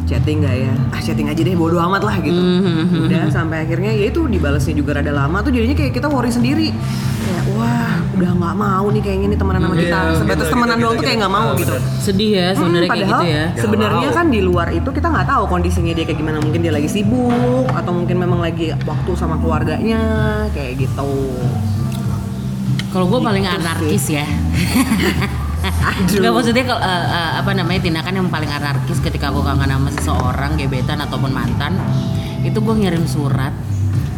chatting 0.04 0.38
nggak 0.40 0.56
ya? 0.60 0.74
Ah 0.90 1.00
chatting 1.00 1.28
aja 1.28 1.40
deh 1.40 1.54
bodo 1.54 1.80
amat 1.80 2.02
lah 2.02 2.16
gitu. 2.20 2.36
Mhm. 2.36 3.08
udah 3.08 3.22
sampai 3.30 3.64
akhirnya 3.64 3.92
ya 3.92 4.06
itu 4.08 4.26
dibalasnya 4.26 4.74
juga 4.74 5.00
rada 5.00 5.12
lama 5.12 5.40
tuh 5.40 5.50
jadinya 5.50 5.74
kayak 5.74 5.94
kita 5.94 6.08
worry 6.08 6.30
sendiri. 6.30 6.70
Kayak 7.24 7.44
wah 7.56 7.94
udah 8.14 8.32
nggak 8.36 8.56
mau 8.56 8.86
nih 8.90 9.02
kayaknya 9.02 9.28
nih 9.32 9.40
temenan 9.40 9.62
sama 9.62 9.76
kita. 9.76 10.00
Sebatas 10.14 10.44
gitu, 10.44 10.54
temenan 10.54 10.76
gitu, 10.76 10.84
doang 10.84 10.92
tuh 10.92 11.00
gitu. 11.00 11.08
kayak 11.08 11.20
nggak 11.20 11.34
mau 11.34 11.48
Ah, 11.48 11.56
gitu. 11.56 11.74
sedih 12.00 12.32
ya 12.32 12.48
sebenarnya 12.52 12.84
Hmm, 12.84 12.94
kayak 12.94 13.08
gitu 13.10 13.26
ya. 13.26 13.44
Sebenarnya 13.56 14.08
kan 14.12 14.26
di 14.28 14.40
luar 14.40 14.68
itu 14.70 14.90
kita 14.90 15.08
nggak 15.08 15.28
tahu 15.28 15.44
kondisinya 15.48 15.94
dia 15.94 16.06
kayak 16.06 16.20
gimana. 16.20 16.38
Mungkin 16.40 16.60
dia 16.60 16.72
lagi 16.72 16.88
sibuk 16.88 17.68
atau 17.70 17.92
mungkin 17.92 18.16
memang 18.18 18.40
lagi 18.40 18.76
waktu 18.84 19.12
sama 19.16 19.40
keluarganya 19.40 20.02
kayak 20.52 20.84
gitu. 20.84 21.12
Kalau 22.92 23.10
gue 23.10 23.20
paling 23.20 23.42
Gitu 23.42 23.56
anarkis 23.58 24.06
ya. 24.08 24.26
Aduh. 25.84 26.24
Gak 26.24 26.32
maksudnya 26.32 26.64
kalau 26.64 26.82
eh, 26.82 27.06
eh, 27.12 27.32
apa 27.44 27.52
namanya 27.52 27.82
tindakan 27.84 28.14
yang 28.24 28.30
paling 28.32 28.52
anarkis 28.52 29.04
ketika 29.04 29.30
gue 29.30 29.44
kangen 29.44 29.68
sama 29.68 29.90
seseorang 29.92 30.52
gebetan 30.56 31.04
ataupun 31.04 31.32
mantan 31.36 31.76
itu 32.44 32.60
gue 32.60 32.76
ngirim 32.76 33.04
surat 33.08 33.52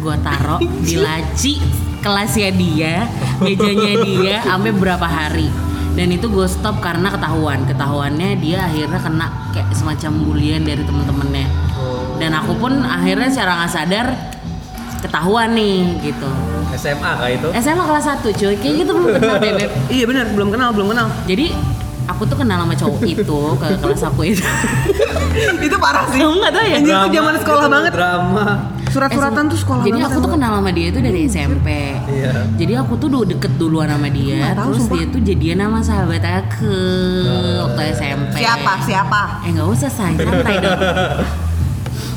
gue 0.01 0.15
taruh 0.21 0.61
di 0.61 1.01
laci 1.01 1.57
kelasnya 2.05 2.53
dia 2.53 3.09
mejanya 3.41 3.93
dia 4.05 4.35
sampai 4.45 4.71
berapa 4.71 5.05
hari. 5.05 5.49
Dan 5.95 6.11
itu 6.11 6.27
gue 6.27 6.43
stop 6.45 6.83
karena 6.83 7.07
ketahuan. 7.07 7.63
Ketahuannya 7.65 8.35
dia 8.43 8.67
akhirnya 8.67 8.99
kena 8.99 9.27
kayak 9.55 9.71
semacam 9.71 10.11
bulian 10.27 10.61
dari 10.67 10.83
temen-temennya. 10.83 11.47
Dan 12.19 12.35
aku 12.35 12.59
pun 12.59 12.83
akhirnya 12.83 13.31
secara 13.31 13.63
nggak 13.63 13.71
sadar 13.71 14.07
ketahuan 15.05 15.53
nih 15.53 16.01
gitu 16.01 16.54
SMA 16.85 17.11
kah 17.17 17.27
itu 17.27 17.47
SMA 17.57 17.83
kelas 17.83 18.05
1 18.21 18.39
cuy 18.39 18.53
kayak 18.55 18.73
gitu 18.85 18.91
belum 18.93 19.09
kenal 19.17 19.35
deh 19.41 19.51
Beb. 19.59 19.71
Iya 19.89 20.05
benar, 20.05 20.25
belum 20.31 20.49
kenal, 20.53 20.69
belum 20.69 20.87
kenal. 20.93 21.07
Jadi 21.25 21.45
aku 22.05 22.21
tuh 22.23 22.37
kenal 22.37 22.61
sama 22.61 22.75
cowok 22.77 23.01
itu 23.01 23.39
ke 23.57 23.67
kelas 23.81 24.01
aku 24.05 24.21
itu. 24.23 24.45
itu 25.65 25.75
parah 25.81 26.05
sih. 26.13 26.21
Kamu 26.21 26.37
nggak 26.37 26.53
tahu 26.53 26.65
ya? 26.65 26.77
Anjir, 26.77 26.93
itu 26.93 27.07
zaman 27.17 27.33
sekolah 27.41 27.65
banget. 27.65 27.91
drama 27.91 28.45
Surat-suratan 28.85 29.51
tuh 29.51 29.59
sekolah 29.59 29.83
Jadi 29.83 29.99
banget. 29.99 30.07
aku 30.07 30.17
tuh 30.23 30.31
kenal 30.31 30.51
sama 30.55 30.71
dia 30.71 30.87
itu 30.87 30.99
dari 31.03 31.19
SMP. 31.27 31.67
iya 32.07 32.31
Jadi 32.55 32.73
aku 32.79 32.95
tuh 32.95 33.07
udah 33.11 33.27
deket 33.27 33.51
duluan 33.59 33.91
sama 33.91 34.07
dia. 34.07 34.55
Tahu, 34.55 34.71
Terus 34.71 34.79
sumpah. 34.79 34.95
dia 34.95 35.05
tuh 35.11 35.21
jadian 35.25 35.57
sama 35.67 35.79
sahabat 35.83 36.23
aku 36.23 36.75
waktu 37.65 37.81
SMP. 37.91 38.35
Siapa? 38.39 38.71
Siapa? 38.87 39.21
Eh 39.43 39.49
nggak 39.51 39.67
usah 39.67 39.91
say, 39.91 40.13
santai 40.23 40.55
dong. 40.63 40.79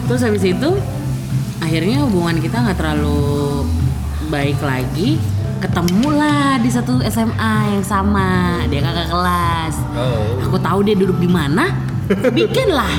Terus 0.06 0.20
habis 0.22 0.44
itu 0.46 0.70
akhirnya 1.58 2.06
hubungan 2.06 2.38
kita 2.38 2.62
nggak 2.62 2.78
terlalu 2.78 3.66
baik 4.28 4.61
lagi. 4.61 5.16
Ketemulah 5.58 6.62
di 6.62 6.70
satu 6.70 7.02
SMA 7.11 7.54
yang 7.75 7.85
sama. 7.85 8.62
Dia 8.70 8.78
kakak 8.78 9.08
kelas. 9.11 9.75
oh 9.99 10.38
Aku 10.47 10.56
tahu 10.62 10.87
dia 10.87 10.94
duduk 10.94 11.18
di 11.18 11.26
mana. 11.26 11.75
Bikinlah 12.37 12.94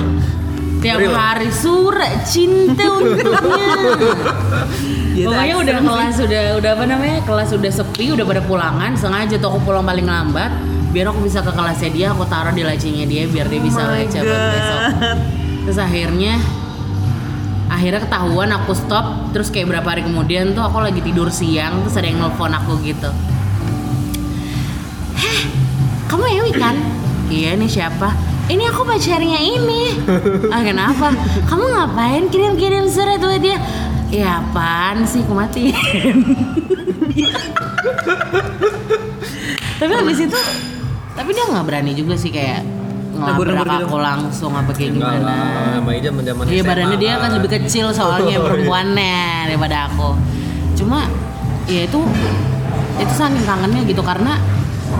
tiap 0.80 1.00
Real. 1.00 1.12
hari 1.12 1.50
surat 1.52 2.24
cinta 2.28 2.84
untuknya. 3.00 3.68
Gitu, 5.10 5.28
Pokoknya 5.28 5.56
udah 5.60 5.78
kelas 5.84 6.16
udah 6.24 6.44
udah 6.64 6.72
apa 6.80 6.86
namanya 6.88 7.20
kelas 7.28 7.52
udah 7.52 7.72
sepi 7.74 8.16
udah 8.16 8.24
pada 8.24 8.40
pulangan 8.40 8.96
sengaja 8.96 9.36
tuh 9.36 9.52
aku 9.52 9.68
pulang 9.68 9.84
paling 9.84 10.08
lambat 10.08 10.48
biar 10.96 11.12
aku 11.12 11.28
bisa 11.28 11.44
ke 11.44 11.52
kelasnya 11.52 11.92
dia 11.92 12.08
aku 12.16 12.24
taruh 12.24 12.56
di 12.56 12.64
lacinya 12.64 13.04
dia 13.04 13.28
biar 13.28 13.52
dia 13.52 13.60
bisa 13.60 13.84
Oh 13.84 13.92
baca 13.92 14.20
buat 14.24 14.44
besok 14.56 14.82
terus 15.68 15.80
akhirnya 15.82 16.40
akhirnya 17.70 18.02
ketahuan 18.02 18.50
aku 18.52 18.74
stop 18.74 19.32
terus 19.32 19.54
kayak 19.54 19.70
berapa 19.70 19.88
hari 19.88 20.02
kemudian 20.04 20.58
tuh 20.58 20.66
aku 20.66 20.82
lagi 20.82 21.00
tidur 21.06 21.30
siang 21.30 21.86
terus 21.86 21.96
ada 21.96 22.10
yang 22.10 22.20
nelfon 22.20 22.52
aku 22.52 22.82
gitu. 22.84 23.10
Heh 25.16 25.40
kamu 26.10 26.26
Ewi 26.42 26.52
kan? 26.58 26.76
Iya 27.30 27.54
nih 27.56 27.70
siapa? 27.70 28.12
Ini 28.50 28.66
aku 28.74 28.82
pacarnya 28.82 29.38
ini. 29.38 29.94
Ah 30.54 30.66
kenapa? 30.66 31.14
Kamu 31.46 31.70
ngapain 31.70 32.26
kirim-kirim 32.34 32.90
surat 32.90 33.22
buat 33.22 33.38
dia? 33.38 33.62
Ya 34.10 34.42
apaan 34.42 35.06
sih 35.06 35.22
aku 35.22 35.38
matiin. 35.38 35.78
Tapi 39.80 39.94
habis 39.96 40.20
itu 40.20 40.40
tapi 41.20 41.36
dia 41.36 41.52
nggak 41.52 41.68
berani 41.68 41.92
juga 41.92 42.16
sih 42.16 42.32
kayak 42.32 42.64
Ngelabrak 43.20 43.68
gitu. 43.68 43.86
aku 43.86 43.98
langsung 43.98 44.52
apa 44.54 44.72
kayak 44.72 44.90
Enggak 44.96 45.12
gimana 45.14 45.28
lah, 45.28 45.68
namanya 45.78 46.00
zaman 46.22 46.44
Iya 46.48 46.64
badannya 46.64 46.98
dia 46.98 47.14
kan 47.16 47.30
lebih 47.36 47.50
kecil 47.52 47.86
soalnya 47.98 48.24
Oh, 48.26 48.32
iya. 48.32 48.40
perempuannya 48.40 49.20
daripada 49.48 49.78
aku. 49.88 50.10
Cuma 50.74 51.04
ya 51.66 51.82
itu 51.84 52.00
itu 52.98 53.14
saking 53.14 53.44
kangennya 53.44 53.84
gitu 53.86 54.02
karena 54.02 54.40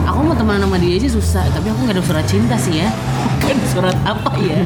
aku 0.06 0.20
mau 0.22 0.32
temenan 0.32 0.64
sama 0.64 0.78
dia 0.78 0.96
aja 0.96 1.10
susah 1.10 1.44
tapi 1.50 1.68
aku 1.68 1.80
nggak 1.82 1.98
ada 1.98 2.04
surat 2.06 2.26
cinta 2.26 2.56
sih 2.56 2.78
ya 2.78 2.88
bukan 3.42 3.58
surat 3.66 3.98
apa 4.04 4.32
ya 4.38 4.62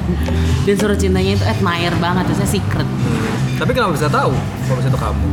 dan 0.64 0.76
surat 0.76 0.98
cintanya 0.98 1.32
itu 1.34 1.46
admire 1.46 1.96
banget 1.98 2.28
itu 2.28 2.36
saya 2.38 2.50
secret 2.52 2.84
Hmm. 2.84 3.56
Tapi 3.56 3.72
kenapa 3.72 3.94
bisa 3.94 4.08
tahu 4.08 4.34
kalau 4.66 4.82
itu 4.82 5.00
kamu? 5.00 5.26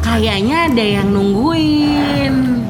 kayaknya 0.00 0.56
ada 0.68 0.84
yang 0.84 1.08
nungguin 1.08 2.63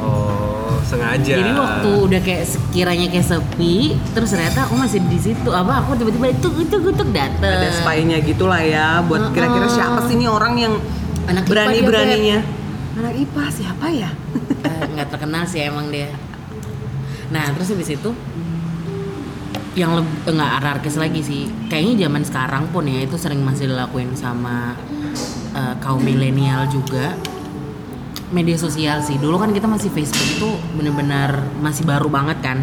sengaja. 0.95 1.35
jadi 1.35 1.53
waktu 1.59 1.91
udah 2.07 2.21
kayak 2.23 2.45
sekiranya 2.47 3.07
kayak 3.11 3.27
sepi 3.27 3.77
terus 4.15 4.29
ternyata 4.31 4.59
aku 4.71 4.75
masih 4.79 5.03
di 5.05 5.19
situ. 5.19 5.51
Apa 5.51 5.83
aku 5.83 5.99
tiba-tiba 5.99 6.31
itu 6.31 6.49
itu 6.63 6.77
itu 6.81 7.05
dateng. 7.11 7.55
Ada 7.59 7.71
spy-nya 7.83 8.19
gitulah 8.23 8.63
ya 8.63 9.03
buat 9.03 9.35
kira-kira 9.35 9.67
siapa 9.67 10.07
sih 10.07 10.15
ini 10.15 10.27
orang 10.31 10.55
yang 10.57 10.75
Anak 11.25 11.49
IPA 11.49 11.51
berani-beraninya 11.51 12.39
anak 12.95 13.15
IPA 13.19 13.45
siapa 13.51 13.87
ya? 13.91 14.11
Eh, 14.65 14.85
nggak 14.97 15.13
terkenal 15.13 15.45
sih 15.45 15.61
emang 15.61 15.93
dia. 15.93 16.09
Nah 17.29 17.53
terus 17.53 17.69
habis 17.69 17.93
itu 17.93 18.17
yang 19.77 20.01
nggak 20.25 20.53
anarkis 20.65 20.97
lagi 20.97 21.21
sih. 21.21 21.45
Kayaknya 21.69 22.09
zaman 22.09 22.23
sekarang 22.25 22.65
pun 22.73 22.89
ya 22.89 23.05
itu 23.05 23.21
sering 23.21 23.45
masih 23.45 23.69
dilakuin 23.69 24.17
sama 24.17 24.73
eh, 25.53 25.75
kaum 25.85 26.01
milenial 26.01 26.65
juga 26.73 27.13
media 28.31 28.55
sosial 28.55 29.01
sih 29.01 29.17
dulu 29.17 29.37
kan 29.37 29.51
kita 29.51 29.65
masih 29.65 29.89
Facebook 29.89 30.29
itu 30.31 30.49
bener-bener 30.73 31.31
masih 31.59 31.85
baru 31.85 32.09
banget 32.09 32.41
kan 32.41 32.61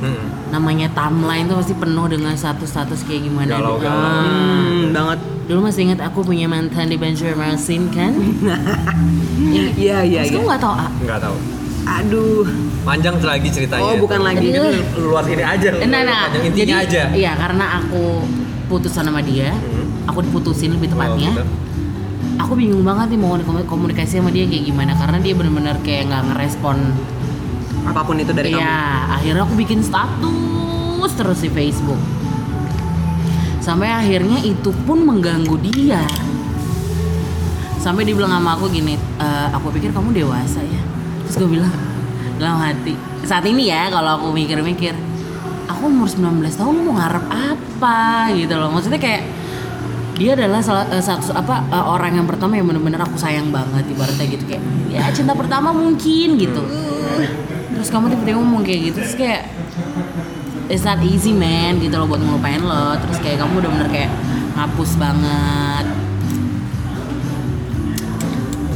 Hmm. 0.00 0.32
namanya 0.48 0.88
timeline 0.90 1.44
tuh 1.44 1.60
pasti 1.60 1.76
penuh 1.76 2.08
dengan 2.08 2.32
status-status 2.32 3.04
kayak 3.04 3.20
gimana 3.20 3.52
Galau-galau. 3.52 4.00
Ah. 4.00 4.24
hmm, 4.64 4.96
banget 4.96 5.18
dulu 5.44 5.60
masih 5.60 5.80
ingat 5.84 6.00
aku 6.00 6.24
punya 6.24 6.48
mantan 6.48 6.88
di 6.88 6.96
Banjarmasin 6.96 7.92
kan 7.92 8.16
iya 9.76 10.00
iya 10.00 10.20
iya 10.20 10.20
kamu 10.24 10.48
nggak 10.48 10.56
tahu 10.58 10.72
ah? 10.72 10.90
Nggak 11.04 11.20
tahu. 11.20 11.36
aduh 11.84 12.48
Panjang 12.80 13.20
lagi 13.20 13.48
ceritanya. 13.52 13.84
oh 13.84 13.96
bukan 14.00 14.24
lagi. 14.24 14.56
Itu 14.56 14.64
luar 15.04 15.28
ini 15.28 15.44
aja. 15.44 15.68
Nah, 15.84 16.00
nah, 16.00 16.32
Panjang 16.32 16.48
intinya 16.48 16.80
jadi, 16.80 16.88
aja. 16.88 17.02
Iya, 17.12 17.32
karena 17.36 17.64
aku 17.76 18.24
putusan 18.72 19.04
sama 19.04 19.20
dia, 19.20 19.52
Hmm. 19.52 20.08
aku 20.08 20.24
diputusin 20.24 20.72
lebih 20.72 20.88
tepatnya. 20.88 21.28
Oh, 21.28 21.36
gitu. 21.36 21.44
Aku 22.40 22.52
bingung 22.54 22.82
banget 22.82 23.12
nih 23.12 23.20
mau 23.20 23.36
komu- 23.36 23.66
komunikasi 23.66 24.18
sama 24.18 24.30
dia 24.30 24.44
kayak 24.44 24.64
gimana 24.64 24.92
karena 24.94 25.18
dia 25.18 25.34
bener-bener 25.34 25.76
kayak 25.80 26.08
nggak 26.08 26.22
ngerespon. 26.32 26.78
apa 27.80 28.04
pun 28.04 28.20
itu 28.20 28.28
dari 28.36 28.52
Iya, 28.52 28.60
kamu 28.60 29.16
akhirnya 29.16 29.42
aku 29.42 29.54
bikin 29.56 29.80
status 29.80 31.10
terus 31.16 31.40
di 31.40 31.48
Facebook. 31.48 31.96
Sampai 33.58 33.88
akhirnya 33.88 34.36
itu 34.40 34.68
pun 34.84 35.00
mengganggu 35.00 35.56
dia. 35.64 36.04
Sampai 37.80 38.04
dia 38.04 38.12
bilang 38.12 38.28
sama 38.30 38.52
aku 38.52 38.68
gini, 38.68 39.00
"E, 39.16 39.26
aku 39.48 39.72
pikir 39.72 39.96
kamu 39.96 40.12
dewasa 40.12 40.60
ya. 40.60 40.82
Terus 41.24 41.36
gue 41.40 41.50
bilang 41.56 41.72
dalam 42.36 42.60
hati, 42.60 42.92
saat 43.24 43.48
ini 43.48 43.72
ya 43.72 43.88
kalau 43.88 44.20
aku 44.20 44.26
mikir-mikir, 44.28 44.92
aku 45.64 45.88
umur 45.88 46.04
19 46.04 46.52
tahun 46.52 46.84
mau 46.84 47.00
ngarep 47.00 47.24
apa 47.32 48.28
gitu 48.36 48.60
loh. 48.60 48.68
Maksudnya 48.68 49.00
kayak 49.00 49.24
dia 50.20 50.36
adalah 50.36 50.60
salah 50.60 50.84
eh, 50.92 51.00
satu 51.00 51.32
apa 51.32 51.64
eh, 51.72 51.80
orang 51.80 52.20
yang 52.20 52.28
pertama 52.28 52.52
yang 52.52 52.68
bener-bener 52.68 53.00
aku 53.00 53.16
sayang 53.16 53.48
banget 53.48 53.88
ibaratnya 53.88 54.28
gitu. 54.28 54.44
Kayak 54.44 54.62
ya 54.92 55.08
cinta 55.16 55.32
pertama 55.32 55.72
mungkin 55.72 56.36
gitu. 56.36 56.60
Terus 57.72 57.88
kamu 57.88 58.12
tiba-tiba 58.12 58.36
ngomong 58.36 58.60
kayak 58.60 58.92
gitu 58.92 59.00
terus 59.00 59.16
kayak 59.16 59.48
it's 60.68 60.84
not 60.84 61.00
easy 61.00 61.32
man 61.32 61.80
gitu 61.80 61.96
loh 61.96 62.04
buat 62.04 62.20
ngelupain 62.20 62.60
lo. 62.60 63.00
Terus 63.00 63.16
kayak 63.24 63.40
kamu 63.40 63.64
udah 63.64 63.70
bener 63.72 63.88
kayak 63.88 64.12
ngapus 64.60 64.90
banget. 65.00 65.86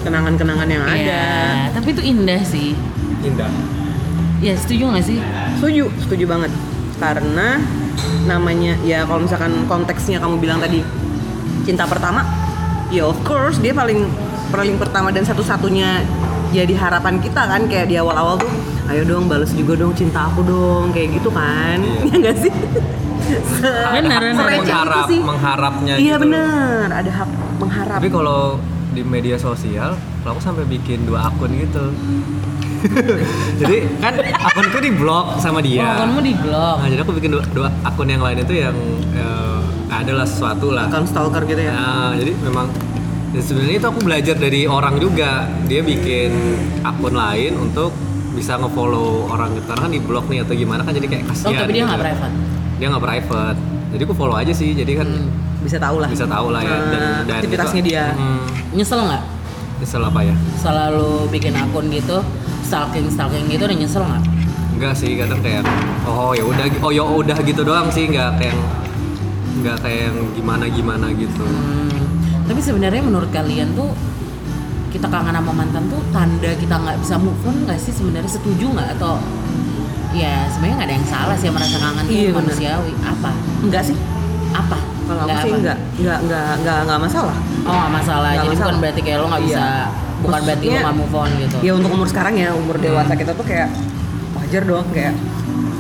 Kenangan-kenangan 0.01 0.69
yang 0.69 0.85
ada. 0.85 0.97
Iya, 0.97 1.29
tapi 1.77 1.93
itu 1.93 2.03
indah 2.05 2.41
sih. 2.41 2.73
Indah. 3.21 3.53
ya 4.45 4.53
setuju 4.53 4.93
gak 4.93 5.05
sih? 5.05 5.21
Setuju 5.61 5.93
setuju 6.01 6.25
banget. 6.25 6.53
Karena 6.97 7.61
namanya 8.25 8.81
ya 8.85 9.05
kalau 9.05 9.29
misalkan 9.29 9.53
konteksnya 9.69 10.21
kamu 10.21 10.41
bilang 10.41 10.61
tadi 10.61 11.04
cinta 11.63 11.85
pertama 11.85 12.27
ya 12.89 13.05
of 13.05 13.19
course 13.23 13.59
dia 13.59 13.71
paling 13.71 14.11
paling 14.49 14.75
pertama 14.75 15.09
dan 15.09 15.23
satu-satunya 15.23 16.03
jadi 16.51 16.71
harapan 16.73 17.19
kita 17.19 17.43
kan 17.45 17.63
kayak 17.65 17.87
di 17.87 17.97
awal-awal 17.97 18.37
tuh 18.37 18.51
ayo 18.87 19.03
dong 19.03 19.27
balas 19.27 19.51
juga 19.51 19.75
dong 19.75 19.91
cinta 19.93 20.27
aku 20.27 20.43
dong 20.43 20.91
kayak 20.91 21.15
gitu 21.15 21.31
kan 21.31 21.79
Iya. 21.79 21.99
ya 22.07 22.15
nggak 22.21 22.37
sih 22.41 22.53
Benar, 23.25 24.21
benar. 24.21 24.21
Sereceh 24.37 24.53
itu 24.55 24.69
Mengharap, 24.69 25.07
sih. 25.09 25.19
mengharapnya 25.19 25.95
iya 25.97 26.15
gitu. 26.15 26.23
bener 26.23 26.87
ada 26.93 27.11
hak 27.11 27.29
mengharap 27.57 27.97
Tapi 27.97 28.11
kalau 28.11 28.61
di 28.93 29.03
media 29.03 29.35
sosial, 29.35 29.97
aku 30.23 30.39
sampai 30.39 30.63
bikin 30.65 31.03
dua 31.03 31.27
akun 31.27 31.51
gitu. 31.51 31.91
jadi 33.61 33.89
kan 33.97 34.13
akunku 34.21 34.79
di 34.79 34.93
blok 34.93 35.41
sama 35.41 35.59
dia. 35.59 35.83
oh, 35.89 36.05
kamu 36.05 36.19
di 36.21 36.35
blog 36.37 36.77
Nah, 36.79 36.87
jadi 36.87 37.01
aku 37.01 37.13
bikin 37.17 37.31
dua, 37.33 37.43
dua 37.51 37.69
akun 37.83 38.07
yang 38.07 38.21
lain 38.21 38.39
itu 38.39 38.55
yang 38.55 38.77
eh, 39.17 39.54
adalah 39.97 40.25
sesuatu 40.25 40.71
lah. 40.71 40.87
account 40.87 41.07
stalker 41.07 41.43
gitu 41.45 41.61
ya 41.61 41.73
Nah, 41.73 42.13
jadi 42.15 42.33
memang 42.41 42.67
dan 43.31 43.43
sebenarnya 43.43 43.77
itu 43.77 43.89
aku 43.89 44.01
belajar 44.01 44.37
dari 44.37 44.63
orang 44.65 44.95
juga. 44.97 45.31
Dia 45.65 45.83
bikin 45.83 46.31
akun 46.81 47.13
lain 47.13 47.53
untuk 47.57 47.91
bisa 48.33 48.55
ngefollow 48.57 49.27
orang 49.29 49.53
gitu. 49.53 49.67
Karena 49.67 49.83
kan 49.83 49.91
di 49.91 50.01
blog 50.01 50.25
nih 50.25 50.41
atau 50.41 50.55
gimana 50.55 50.81
kan 50.81 50.93
jadi 50.93 51.07
kayak 51.09 51.25
oh 51.25 51.29
kasihan. 51.29 51.61
tapi 51.61 51.73
dia 51.73 51.77
gitu. 51.77 51.89
nggak 51.89 52.01
private 52.01 52.35
Dia 52.75 52.87
nggak 52.89 53.05
private. 53.05 53.59
Jadi 53.91 54.03
aku 54.03 54.15
follow 54.15 54.35
aja 54.35 54.53
sih. 54.53 54.71
Jadi 54.73 54.93
kan 54.95 55.09
Hmm. 55.09 55.31
bisa 55.61 55.79
tahu 55.79 55.97
lah 55.97 56.07
bisa 56.07 56.27
tahu 56.27 56.47
lah 56.49 56.61
ya 56.61 56.77
dan, 56.85 57.01
Eh, 57.01 57.21
dan 57.25 57.35
aktivitasnya 57.39 57.81
itu- 57.81 57.89
dia 57.89 58.05
Hmm, 58.13 58.45
nyesel 58.71 59.01
nggak 59.03 59.23
nyesel 59.75 60.03
apa 60.05 60.21
ya? 60.21 60.35
selalu 60.57 61.09
bikin 61.29 61.55
akun 61.55 61.89
gitu 61.89 62.21
stalking 62.63 63.09
stalking 63.09 63.49
gitu 63.49 63.65
udah 63.65 63.73
nyesel 63.75 64.05
nggak 64.05 64.23
Enggak 64.75 64.93
sih, 64.93 65.17
kadang 65.17 65.41
kayak 65.41 65.65
oh 66.05 66.31
ya 66.31 66.45
udah 66.45 66.67
oh 66.79 66.91
ya 66.91 67.01
udah 67.01 67.39
gitu 67.41 67.63
doang 67.63 67.89
sih, 67.89 68.05
nggak 68.07 68.37
kayak 68.37 68.53
nggak 69.55 69.77
kayak 69.81 70.01
yang 70.09 70.19
gimana 70.33 70.65
gimana 70.67 71.07
gitu. 71.13 71.43
Hmm, 71.43 72.03
tapi 72.45 72.61
sebenarnya 72.61 73.01
menurut 73.01 73.31
kalian 73.31 73.71
tuh 73.73 73.91
kita 74.89 75.07
kangen 75.07 75.35
sama 75.35 75.53
mantan 75.53 75.85
tuh 75.87 75.99
tanda 76.09 76.51
kita 76.53 76.75
nggak 76.77 76.97
bisa 76.99 77.15
move 77.17 77.39
on 77.43 77.57
nggak 77.63 77.79
sih? 77.79 77.91
Sebenarnya 77.91 78.29
setuju 78.29 78.67
nggak? 78.71 78.89
Atau 78.95 79.19
ya 80.13 80.47
sebenarnya 80.49 80.75
nggak 80.77 80.89
ada 80.89 80.95
yang 80.95 81.09
salah 81.09 81.37
sih 81.37 81.49
merasa 81.49 81.77
kangen 81.77 82.03
tuh 82.03 82.13
Iya, 82.13 82.29
bener. 82.29 82.39
manusiawi. 82.45 82.93
Apa? 83.01 83.31
Enggak 83.61 83.83
sih. 83.85 83.97
Apa? 84.53 84.79
Kalau 85.05 85.21
aku 85.21 85.29
Nggak 85.29 85.39
sih 85.39 85.51
apa? 85.51 85.59
enggak 85.59 85.79
enggak 85.99 86.19
enggak 86.21 86.47
enggak 86.57 86.79
enggak 86.83 86.99
masalah. 87.01 87.37
Oh 87.63 87.75
nggak 87.75 87.93
masalah. 87.93 88.29
Nggak 88.29 88.39
jadi 88.41 88.49
bukan 88.49 88.59
masalah. 88.61 88.81
berarti 88.81 89.01
kayak 89.03 89.19
lo 89.19 89.27
nggak 89.27 89.45
bisa 89.45 89.59
Iya. 89.61 89.75
bukan 90.17 90.41
berarti 90.41 90.65
lo 90.65 90.71
Maksudnya- 90.71 90.85
nggak 90.85 90.97
move 90.97 91.15
on 91.15 91.31
gitu. 91.37 91.57
ya 91.61 91.73
untuk 91.75 91.91
umur 91.93 92.09
sekarang 92.09 92.35
ya 92.35 92.49
umur 92.53 92.77
dewasa 92.79 93.13
kita 93.13 93.33
tuh 93.33 93.45
kayak 93.45 93.69
wajar 94.35 94.63
dong 94.63 94.87
kayak 94.91 95.15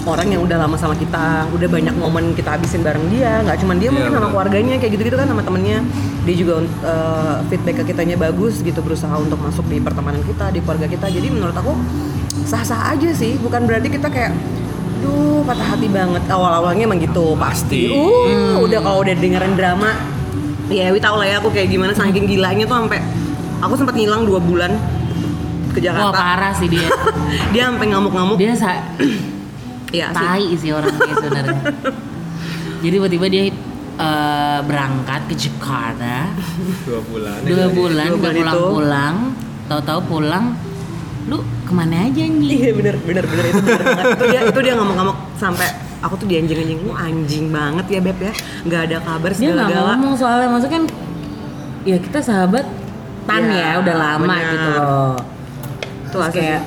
orang 0.05 0.29
yang 0.29 0.45
udah 0.45 0.61
lama 0.61 0.77
sama 0.77 0.93
kita 0.93 1.49
udah 1.49 1.69
banyak 1.69 1.95
momen 1.97 2.37
kita 2.37 2.57
habisin 2.57 2.85
bareng 2.85 3.09
dia 3.09 3.40
nggak 3.40 3.57
cuman 3.64 3.77
dia 3.81 3.88
Iya, 3.88 3.97
mungkin 3.97 4.12
sama 4.19 4.29
keluarganya 4.35 4.75
kayak 4.83 4.93
gitu-gitu 4.99 5.17
kan 5.17 5.29
sama 5.31 5.43
temennya. 5.47 5.79
Dia 6.25 6.35
juga 6.35 6.55
uh, 6.83 7.37
feedback 7.47 7.77
ke 7.81 7.85
kitanya 7.95 8.17
bagus 8.19 8.61
gitu 8.61 8.81
berusaha 8.83 9.14
untuk 9.17 9.38
masuk 9.38 9.64
di 9.71 9.79
pertemanan 9.79 10.21
kita 10.27 10.51
di 10.51 10.61
keluarga 10.61 10.87
kita. 10.90 11.07
Jadi 11.09 11.29
menurut 11.31 11.55
aku 11.55 11.73
sah-sah 12.45 12.93
aja 12.97 13.11
sih. 13.14 13.38
Bukan 13.38 13.64
berarti 13.64 13.88
kita 13.88 14.11
kayak 14.11 14.35
duh 15.05 15.47
patah 15.47 15.77
hati 15.77 15.87
banget. 15.87 16.27
Awal-awalnya 16.27 16.85
emang 16.90 17.01
gitu. 17.01 17.38
Pasti. 17.38 17.95
uh 17.95 18.59
udah 18.61 18.81
kalau 18.83 18.99
udah 19.07 19.14
dengerin 19.14 19.55
drama 19.55 19.95
ya 20.73 20.88
Wi 20.90 20.99
tau 20.99 21.21
lah 21.21 21.29
ya 21.29 21.37
aku 21.38 21.55
kayak 21.55 21.71
gimana. 21.71 21.95
Saking 21.95 22.27
gilanya 22.27 22.64
tuh 22.67 22.77
sampai 22.83 23.01
aku 23.62 23.75
sempat 23.79 23.95
ngilang 23.95 24.27
dua 24.27 24.43
bulan 24.43 24.75
ke 25.71 25.79
wah 25.81 25.87
Jakarta 25.87 26.19
parah 26.19 26.53
sih 26.57 26.67
dia. 26.67 26.88
Dia 27.55 27.71
sampai 27.71 27.87
ngamuk-ngamuk. 27.95 28.37
Dia 28.40 28.53
sa 28.59 28.83
Iya 29.90 30.07
sih. 30.09 30.16
tai 30.16 30.47
sih 30.55 30.70
orang 30.70 30.94
dia 30.94 31.14
sebenarnya 31.14 31.61
jadi 32.83 32.94
tiba-tiba 32.94 33.27
dia 33.27 33.44
eh, 33.97 34.59
berangkat 34.62 35.20
ke 35.27 35.35
Jakarta 35.35 36.31
Dua 36.85 37.01
bulan. 37.03 37.38
dua 37.42 37.66
bulan 37.68 38.07
Dua 38.07 38.16
bulan 38.16 38.33
itu. 38.33 38.38
pulang-pulang 38.38 39.14
tahu-tahu 39.64 40.01
pulang 40.07 40.44
lu 41.25 41.40
ke 41.64 41.73
mana 41.73 42.05
aja 42.05 42.20
anjing 42.20 42.44
Iya 42.55 42.70
bener 42.73 42.94
bener 42.99 43.25
bener 43.25 43.44
itu 43.47 43.61
bener 43.62 43.81
banget. 43.83 44.05
Itu 44.12 44.25
dia 44.27 44.40
itu 44.44 44.59
dia 44.61 44.73
ngamuk-ngamuk 44.75 45.16
sampai 45.35 45.68
aku 45.99 46.14
tuh 46.16 46.27
dianjing-anjing 46.27 46.79
lu 46.81 46.92
anjing 46.92 47.49
banget 47.49 47.87
ya 47.88 48.01
beb 48.03 48.18
ya 48.20 48.33
nggak 48.62 48.81
ada 48.85 48.97
kabar 49.01 49.31
dia 49.31 49.40
nggak 49.49 49.57
segala-gala 49.64 49.92
ngomong 49.94 50.14
soalnya 50.14 50.49
maksudnya 50.49 50.75
kan 50.75 50.85
ya 51.83 51.97
kita 51.97 52.18
sahabat 52.20 52.64
tan 53.25 53.40
Ya, 53.42 53.57
ya 53.57 53.81
udah 53.81 53.97
lama 53.97 54.27
bener. 54.29 54.53
gitu 54.53 54.68
loh 54.70 55.16
asli 56.14 56.37
kayak 56.37 56.61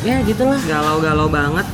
ya 0.00 0.16
gitulah 0.22 0.58
galau-galau 0.60 1.26
banget 1.28 1.66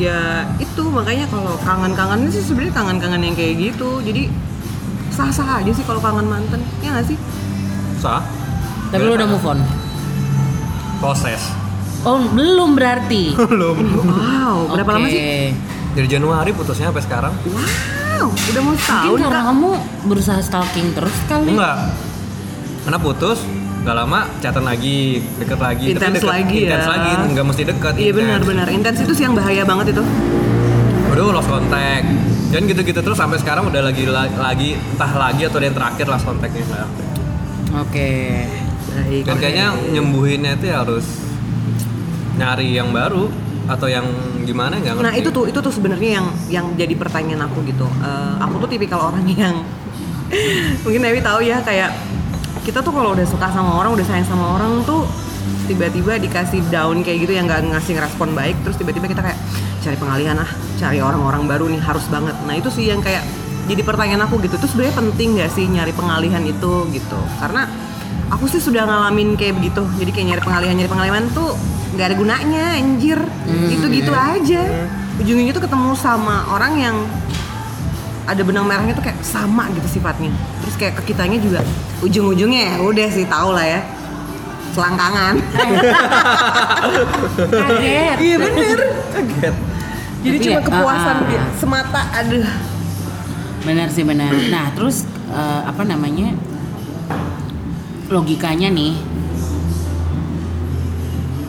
ya 0.00 0.48
itu 0.56 0.82
makanya 0.88 1.28
kalau 1.28 1.60
kangen-kangen 1.60 2.32
sih 2.32 2.40
sebenarnya 2.40 2.72
kangen-kangen 2.72 3.20
yang 3.20 3.36
kayak 3.36 3.54
gitu. 3.60 4.00
Jadi 4.00 4.32
sah-sah 5.12 5.60
aja 5.60 5.68
sih 5.68 5.84
kalau 5.84 6.00
kangen 6.00 6.24
mantan. 6.24 6.64
Ya 6.80 6.96
nggak 6.96 7.06
sih? 7.06 7.18
Sah. 8.00 8.24
Tapi 8.88 9.04
lu 9.04 9.12
udah 9.12 9.28
move 9.28 9.44
on. 9.44 9.60
proses. 11.00 11.40
Oh, 12.00 12.20
belum 12.32 12.76
berarti. 12.76 13.32
belum. 13.52 13.76
Wow 14.04 14.72
berapa 14.72 14.90
lama 14.90 15.04
Oke. 15.04 15.12
sih? 15.12 15.52
Dari 15.90 16.08
Januari 16.08 16.50
putusnya 16.50 16.88
sampai 16.88 17.04
sekarang. 17.04 17.32
Wow 17.44 18.28
udah 18.32 18.60
mau 18.60 18.72
Mungkin 18.72 18.84
setahun 18.84 19.18
karena 19.18 19.40
kak. 19.40 19.48
kamu 19.48 19.70
berusaha 20.04 20.40
stalking 20.40 20.88
terus 20.92 21.16
kali. 21.24 21.52
enggak. 21.52 21.76
Karena 22.80 22.98
putus 22.98 23.38
gak 23.80 23.96
lama 23.96 24.28
chatan 24.38 24.60
lagi 24.62 25.24
deket 25.40 25.56
lagi 25.56 25.84
Intens 25.88 26.20
deket- 26.20 26.28
lagi 26.28 26.58
ya. 26.58 26.68
intens 26.68 26.86
lagi 26.86 27.10
nggak 27.32 27.46
mesti 27.48 27.62
deket 27.64 27.92
iya 27.96 28.12
benar-benar 28.12 28.66
intens 28.68 28.98
itu 29.00 29.12
sih 29.16 29.24
yang 29.24 29.32
bahaya 29.32 29.64
banget 29.64 29.96
itu 29.96 30.04
udah 31.10 31.22
lost 31.32 31.48
contact 31.48 32.06
dan 32.50 32.60
gitu-gitu 32.66 33.00
terus 33.00 33.16
sampai 33.16 33.38
sekarang 33.38 33.66
udah 33.66 33.82
lagi 33.82 34.04
lagi 34.06 34.70
entah 34.74 35.12
lagi 35.12 35.42
atau 35.44 35.58
yang 35.58 35.72
terakhir 35.72 36.06
last 36.06 36.24
contactnya 36.24 36.64
nah. 36.68 36.88
Oke. 37.80 38.46
baik 38.90 39.22
dan 39.22 39.36
kayaknya 39.38 39.66
nyembuhinnya 39.90 40.58
itu 40.58 40.64
ya 40.66 40.82
harus 40.82 41.06
nyari 42.34 42.74
yang 42.74 42.90
baru 42.90 43.30
atau 43.64 43.86
yang 43.86 44.02
gimana 44.42 44.76
nggak 44.76 44.98
ngerti 44.98 45.06
Nah 45.06 45.14
itu 45.14 45.28
tuh 45.30 45.44
itu 45.46 45.58
tuh 45.60 45.70
sebenarnya 45.70 46.10
yang 46.18 46.26
yang 46.50 46.66
jadi 46.74 46.90
pertanyaan 46.98 47.46
aku 47.46 47.62
gitu. 47.62 47.86
Eh, 47.86 48.34
aku 48.42 48.58
tuh 48.58 48.68
tipikal 48.68 49.14
orang 49.14 49.22
yang 49.36 49.62
mungkin 50.82 51.00
Dewi 51.00 51.22
tahu 51.22 51.40
ya 51.40 51.62
kayak 51.62 51.94
kita 52.64 52.84
tuh 52.84 52.92
kalau 52.92 53.16
udah 53.16 53.26
suka 53.26 53.48
sama 53.50 53.80
orang, 53.80 53.96
udah 53.96 54.06
sayang 54.06 54.28
sama 54.28 54.56
orang 54.56 54.84
tuh 54.84 55.08
tiba-tiba 55.66 56.18
dikasih 56.18 56.66
down 56.68 57.00
kayak 57.06 57.24
gitu 57.24 57.32
yang 57.32 57.46
nggak 57.46 57.62
ngasih 57.72 57.96
respon 57.96 58.34
baik, 58.34 58.58
terus 58.66 58.76
tiba-tiba 58.76 59.06
kita 59.06 59.22
kayak 59.22 59.38
cari 59.80 59.96
pengalihan 59.96 60.36
ah, 60.36 60.50
cari 60.76 60.98
orang-orang 61.00 61.48
baru 61.48 61.64
nih 61.70 61.80
harus 61.80 62.04
banget. 62.12 62.36
Nah 62.44 62.54
itu 62.58 62.68
sih 62.68 62.90
yang 62.90 63.00
kayak 63.00 63.24
jadi 63.70 63.82
pertanyaan 63.86 64.26
aku 64.26 64.42
gitu. 64.44 64.58
Terus 64.60 64.74
sebenarnya 64.74 64.96
penting 64.98 65.28
nggak 65.38 65.50
sih 65.54 65.64
nyari 65.70 65.92
pengalihan 65.94 66.42
itu 66.44 66.72
gitu? 66.90 67.20
Karena 67.38 67.70
aku 68.28 68.50
sih 68.50 68.60
sudah 68.60 68.84
ngalamin 68.84 69.38
kayak 69.38 69.56
begitu. 69.56 69.86
Jadi 69.96 70.10
kayak 70.10 70.26
nyari 70.34 70.42
pengalihan 70.42 70.74
nyari 70.76 70.90
pengalihan 70.90 71.24
tuh 71.32 71.54
nggak 71.96 72.06
ada 72.12 72.16
gunanya 72.18 72.64
anjir. 72.76 73.18
Itu 73.70 73.86
gitu 73.88 74.12
aja. 74.12 74.62
Ujungnya 75.20 75.52
tuh 75.52 75.64
ketemu 75.64 75.92
sama 75.96 76.48
orang 76.50 76.72
yang 76.76 76.96
ada 78.28 78.42
benang 78.44 78.68
merahnya 78.68 78.92
tuh 78.92 79.04
kayak 79.04 79.18
sama 79.24 79.68
gitu 79.72 80.00
sifatnya. 80.00 80.32
Terus 80.64 80.74
kayak 80.76 80.94
ke 81.00 81.12
kitanya 81.12 81.38
juga 81.40 81.60
ujung-ujungnya 82.04 82.60
ya 82.60 82.74
udah 82.84 83.08
sih 83.08 83.24
tau 83.28 83.52
lah 83.56 83.66
ya. 83.66 83.80
Selangkangan. 84.70 85.34
Kaget. 87.50 88.16
iya 88.22 88.36
bener. 88.38 88.78
kaget 89.10 89.54
Jadi 90.20 90.36
Tapi 90.36 90.44
cuma 90.46 90.60
ya, 90.60 90.66
kepuasan 90.68 91.16
ah. 91.16 91.26
dia 91.26 91.42
semata 91.56 92.02
aduh. 92.12 92.48
Benar 93.64 93.88
sih 93.92 94.04
benar. 94.04 94.32
Nah, 94.52 94.66
terus 94.76 95.08
eh, 95.32 95.62
apa 95.64 95.82
namanya? 95.84 96.36
Logikanya 98.10 98.68
nih 98.68 98.94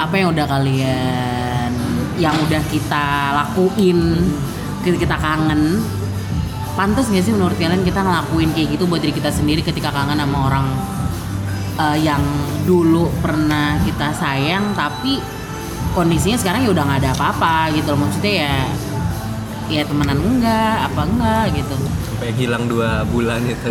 apa 0.02 0.18
yang 0.18 0.34
udah 0.34 0.46
kalian 0.50 1.72
yang 2.18 2.34
udah 2.34 2.62
kita 2.74 3.38
lakuin 3.38 4.18
ketika 4.82 4.98
kita 5.06 5.18
kangen 5.22 5.78
pantas 6.74 7.12
nggak 7.12 7.24
sih 7.24 7.34
menurut 7.36 7.56
kalian 7.60 7.84
kita 7.84 8.02
ngelakuin 8.02 8.50
kayak 8.56 8.68
gitu 8.80 8.84
buat 8.88 9.04
diri 9.04 9.14
kita 9.16 9.32
sendiri 9.32 9.62
ketika 9.62 9.92
kangen 9.92 10.20
sama 10.20 10.38
orang 10.48 10.66
eh, 11.80 11.98
yang 12.04 12.24
dulu 12.64 13.12
pernah 13.20 13.80
kita 13.84 14.16
sayang 14.16 14.72
tapi 14.78 15.20
kondisinya 15.92 16.38
sekarang 16.40 16.64
ya 16.64 16.70
udah 16.72 16.84
nggak 16.88 17.00
ada 17.04 17.12
apa-apa 17.16 17.56
gitu 17.76 17.88
loh. 17.94 18.00
Maksudnya 18.08 18.34
ya 18.48 18.56
ya 19.72 19.82
temenan 19.88 20.20
enggak 20.20 20.76
apa 20.92 21.02
enggak 21.08 21.44
gitu. 21.56 21.76
Sampai 22.12 22.32
hilang 22.36 22.64
dua 22.68 23.08
bulan 23.08 23.42
itu. 23.48 23.70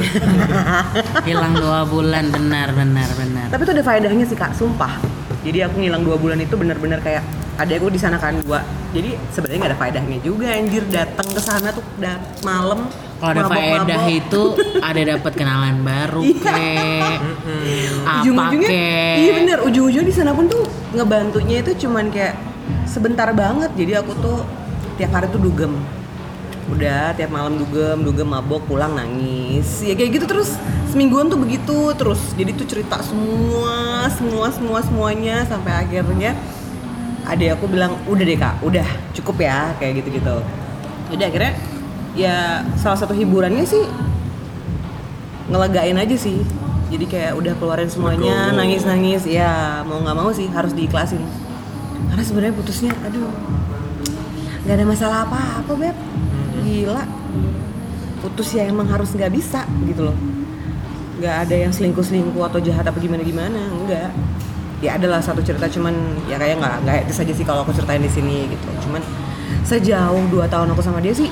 Hilang 1.29 1.55
dua 1.55 1.87
bulan 1.87 2.35
benar 2.35 2.73
benar 2.75 3.09
benar. 3.15 3.47
Tapi 3.53 3.63
itu 3.63 3.73
ada 3.79 3.85
faedahnya 3.85 4.25
sih 4.27 4.35
kak, 4.35 4.57
sumpah. 4.59 4.99
Jadi 5.47 5.65
aku 5.65 5.81
ngilang 5.81 6.03
dua 6.03 6.17
bulan 6.19 6.41
itu 6.41 6.53
bener-bener 6.59 6.99
kayak 7.01 7.23
ada 7.61 7.73
aku 7.77 7.93
di 7.93 8.01
sana 8.01 8.17
kan 8.17 8.41
dua. 8.41 8.65
Jadi 8.91 9.13
sebenarnya 9.31 9.59
nggak 9.61 9.73
ada 9.77 9.79
faedahnya 9.79 10.19
juga 10.25 10.49
anjir. 10.49 10.83
Datang 10.89 11.29
ke 11.29 11.41
sana 11.41 11.69
tuh 11.71 11.85
dat 12.01 12.21
malam. 12.41 12.89
kalau 13.21 13.37
ada 13.37 13.53
faedah 13.53 14.05
itu 14.09 14.43
ada 14.89 15.01
dapat 15.13 15.33
kenalan 15.37 15.85
baru 15.85 16.25
Iya. 16.25 16.41
kek 16.41 17.19
apa 18.01 18.17
ujung-ujungnya 18.25 18.69
kek 18.73 19.17
iya 19.21 19.33
bener. 19.37 19.59
Ujung-ujungnya 19.61 20.09
di 20.09 20.15
sana 20.17 20.33
pun 20.33 20.49
tuh 20.49 20.65
ngebantunya 20.97 21.61
itu 21.61 21.85
cuman 21.85 22.09
kayak 22.09 22.33
sebentar 22.89 23.29
banget. 23.37 23.69
Jadi 23.77 23.93
aku 23.93 24.17
tuh 24.17 24.41
tiap 24.97 25.13
hari 25.13 25.29
tuh 25.29 25.37
dugem. 25.37 25.77
Udah 26.73 27.13
tiap 27.13 27.29
malam 27.29 27.61
dugem 27.61 28.01
dugem 28.01 28.25
mabok 28.25 28.65
pulang 28.65 28.97
nangis. 28.97 29.85
Ya 29.85 29.93
kayak 29.93 30.17
gitu 30.17 30.25
terus. 30.25 30.57
Semingguan 30.89 31.29
tuh 31.29 31.37
begitu 31.37 31.93
terus. 31.93 32.25
Jadi 32.35 32.57
tuh 32.57 32.65
cerita 32.65 33.05
semua 33.05 34.09
semua 34.11 34.49
semua 34.49 34.81
semuanya 34.81 35.45
sampai 35.45 35.77
akhirnya 35.77 36.33
adik 37.31 37.55
aku 37.55 37.71
bilang 37.71 37.95
udah 38.11 38.25
deh 38.27 38.39
kak 38.39 38.59
udah 38.61 38.87
cukup 39.15 39.47
ya 39.47 39.71
kayak 39.79 40.03
gitu 40.03 40.19
gitu 40.19 40.37
udah 41.15 41.27
akhirnya 41.27 41.55
ya 42.19 42.67
salah 42.75 42.99
satu 42.99 43.15
hiburannya 43.15 43.63
sih 43.63 43.87
ngelegain 45.51 45.99
aja 45.99 46.17
sih. 46.17 46.39
Jadi 46.91 47.07
kayak 47.07 47.39
udah 47.39 47.55
keluarin 47.59 47.91
semuanya 47.91 48.51
nangis 48.51 48.83
nangis 48.83 49.23
ya 49.27 49.83
mau 49.87 50.03
nggak 50.03 50.17
mau 50.17 50.31
sih 50.35 50.47
harus 50.51 50.75
diikhlasin. 50.75 51.23
Karena 52.11 52.23
sebenarnya 52.23 52.55
putusnya 52.55 52.93
aduh 53.07 53.31
nggak 54.67 54.75
ada 54.75 54.87
masalah 54.87 55.19
apa 55.27 55.63
apa 55.63 55.73
beb. 55.75 55.97
Gila. 56.67 57.05
Putus 58.23 58.55
ya 58.55 58.67
emang 58.67 58.87
harus 58.91 59.15
nggak 59.15 59.31
bisa 59.31 59.67
gitu 59.87 60.11
loh. 60.11 60.17
Nggak 61.19 61.37
ada 61.47 61.55
yang 61.55 61.73
selingkuh 61.75 62.03
selingkuh 62.03 62.43
atau 62.47 62.59
jahat 62.59 62.87
apa 62.87 62.99
gimana 62.99 63.23
gimana 63.23 63.61
enggak 63.71 64.11
ya 64.81 64.97
adalah 64.97 65.21
satu 65.21 65.45
cerita 65.45 65.69
cuman 65.69 65.93
ya 66.25 66.41
kayak 66.41 66.57
nggak 66.57 66.77
nggak 66.85 66.97
etis 67.07 67.21
aja 67.21 67.33
sih 67.37 67.45
kalau 67.45 67.65
aku 67.65 67.73
ceritain 67.77 68.01
di 68.01 68.11
sini 68.11 68.49
gitu. 68.49 68.69
Cuman 68.89 69.05
sejauh 69.65 70.25
dua 70.33 70.49
tahun 70.49 70.73
aku 70.73 70.81
sama 70.81 71.05
dia 71.05 71.13
sih 71.13 71.29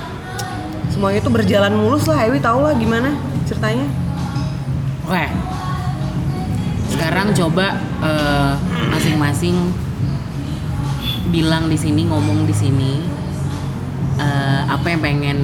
semuanya 0.92 1.24
itu 1.24 1.30
berjalan 1.32 1.72
mulus 1.72 2.04
lah. 2.04 2.28
Ewi 2.28 2.38
tau 2.40 2.60
lah 2.60 2.76
gimana 2.76 3.16
ceritanya. 3.48 3.88
Oke. 5.08 5.26
Sekarang 6.92 7.32
coba 7.32 7.66
eh, 8.04 8.52
masing-masing 8.92 9.56
bilang 11.28 11.68
di 11.68 11.76
sini 11.76 12.08
ngomong 12.08 12.48
di 12.48 12.54
sini 12.56 13.00
eh, 14.20 14.62
apa 14.68 14.86
yang 14.92 15.00
pengen 15.00 15.38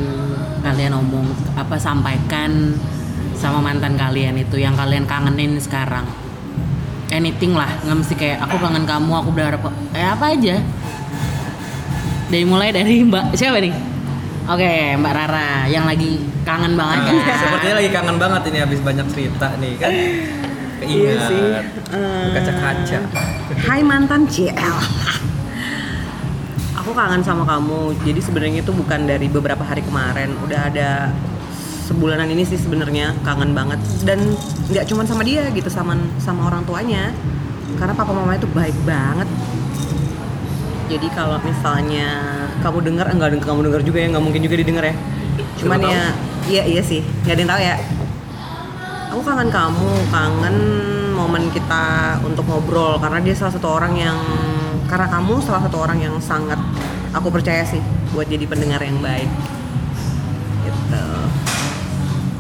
kalian 0.64 0.96
ngomong 0.96 1.28
apa 1.60 1.76
sampaikan 1.76 2.72
sama 3.36 3.60
mantan 3.60 4.00
kalian 4.00 4.40
itu 4.40 4.56
yang 4.56 4.72
kalian 4.72 5.04
kangenin 5.04 5.60
sekarang 5.60 6.08
anything 7.14 7.54
lah. 7.54 7.70
Nggak 7.86 7.96
mesti 8.02 8.14
kayak 8.18 8.38
aku 8.44 8.58
kangen 8.58 8.84
kamu 8.84 9.12
aku 9.14 9.30
berharap 9.30 9.62
kayak 9.94 10.10
apa 10.18 10.24
aja. 10.34 10.56
Dari 12.28 12.44
mulai 12.44 12.74
dari 12.74 13.06
mbak 13.06 13.38
siapa 13.38 13.62
nih? 13.62 13.74
Oke 14.44 14.98
mbak 14.98 15.12
Rara 15.14 15.70
yang 15.70 15.86
lagi 15.86 16.20
kangen 16.44 16.74
banget 16.74 16.98
kan? 17.08 17.14
Nah, 17.16 17.38
sepertinya 17.38 17.74
lagi 17.80 17.90
kangen 17.94 18.16
banget 18.18 18.42
ini 18.52 18.58
habis 18.60 18.80
banyak 18.82 19.06
cerita 19.14 19.48
nih 19.56 19.72
kan? 19.78 19.92
Iya 20.84 21.14
sih. 21.30 21.44
kaca-kaca. 22.34 22.98
Hai 23.64 23.80
mantan 23.80 24.28
CL 24.28 24.76
Aku 26.84 26.92
kangen 26.92 27.24
sama 27.24 27.48
kamu. 27.48 27.96
Jadi 28.04 28.20
sebenarnya 28.20 28.60
itu 28.60 28.72
bukan 28.74 29.08
dari 29.08 29.24
beberapa 29.32 29.64
hari 29.64 29.80
kemarin. 29.80 30.36
Udah 30.44 30.68
ada 30.68 31.08
sebulanan 31.94 32.26
ini 32.26 32.42
sih 32.42 32.58
sebenarnya 32.58 33.14
kangen 33.22 33.54
banget. 33.54 33.78
Dan 34.02 34.34
nggak 34.74 34.90
cuma 34.90 35.06
sama 35.06 35.22
dia 35.22 35.46
gitu 35.54 35.70
sama 35.70 35.94
sama 36.18 36.50
orang 36.50 36.66
tuanya. 36.66 37.14
Karena 37.78 37.94
papa 37.94 38.10
mama 38.10 38.34
itu 38.34 38.50
baik 38.50 38.74
banget. 38.82 39.30
Jadi 40.90 41.06
kalau 41.14 41.38
misalnya 41.40 42.08
kamu 42.60 42.78
dengar 42.82 43.06
enggak 43.08 43.40
kamu 43.40 43.60
dengar 43.70 43.80
juga 43.86 43.98
ya 44.02 44.06
nggak 44.10 44.24
mungkin 44.26 44.42
juga 44.42 44.56
didengar 44.58 44.84
ya. 44.90 44.94
Cuman 45.62 45.78
Siapa 45.78 45.94
ya 45.94 46.04
iya 46.50 46.62
iya 46.66 46.82
sih. 46.82 47.00
Nggak 47.22 47.34
ada 47.34 47.40
yang 47.40 47.50
tahu 47.54 47.60
ya. 47.62 47.76
Aku 49.14 49.20
kangen 49.22 49.48
kamu 49.54 49.90
kangen 50.10 50.56
momen 51.14 51.44
kita 51.54 52.18
untuk 52.26 52.44
ngobrol. 52.50 52.98
Karena 52.98 53.22
dia 53.22 53.34
salah 53.38 53.54
satu 53.54 53.70
orang 53.70 53.94
yang 53.94 54.18
karena 54.90 55.06
kamu 55.08 55.40
salah 55.40 55.62
satu 55.64 55.78
orang 55.80 55.98
yang 56.02 56.14
sangat 56.20 56.58
aku 57.14 57.30
percaya 57.30 57.62
sih 57.64 57.80
buat 58.12 58.26
jadi 58.26 58.44
pendengar 58.44 58.82
yang 58.82 58.98
baik 59.00 59.30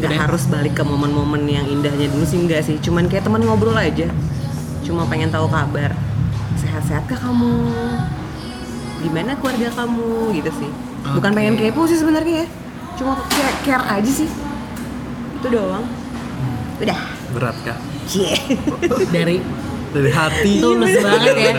nggak 0.04 0.12
Udah. 0.12 0.22
harus 0.28 0.44
balik 0.52 0.76
ke 0.76 0.84
momen-momen 0.84 1.48
yang 1.48 1.64
indahnya 1.64 2.12
dulu 2.12 2.28
sih 2.28 2.44
enggak 2.44 2.60
sih. 2.60 2.76
Cuman 2.84 3.08
kayak 3.08 3.24
teman 3.24 3.40
ngobrol 3.40 3.72
aja. 3.72 4.04
Cuma 4.84 5.08
pengen 5.08 5.32
tahu 5.32 5.48
kabar. 5.48 5.96
Sehat-sehat 6.60 7.08
kah 7.08 7.16
kamu? 7.16 7.72
Gimana 9.00 9.32
keluarga 9.40 9.72
kamu? 9.72 10.36
Gitu 10.36 10.50
sih. 10.60 10.70
Bukan 11.16 11.30
Oke. 11.32 11.36
pengen 11.40 11.54
kepo 11.56 11.88
sih 11.88 11.96
sebenarnya 11.96 12.44
ya. 12.44 12.46
Cuma 13.00 13.16
care, 13.32 13.56
care 13.64 13.84
aja 13.96 14.12
sih. 14.12 14.28
Itu 15.40 15.48
doang. 15.48 15.88
Udah. 16.84 17.00
Berat 17.32 17.56
kak 17.64 17.78
cie. 18.04 18.36
Dari 19.14 19.40
dari 19.94 20.10
hati. 20.10 20.58
Tulus 20.58 20.90
banget 21.00 21.34
ya. 21.38 21.54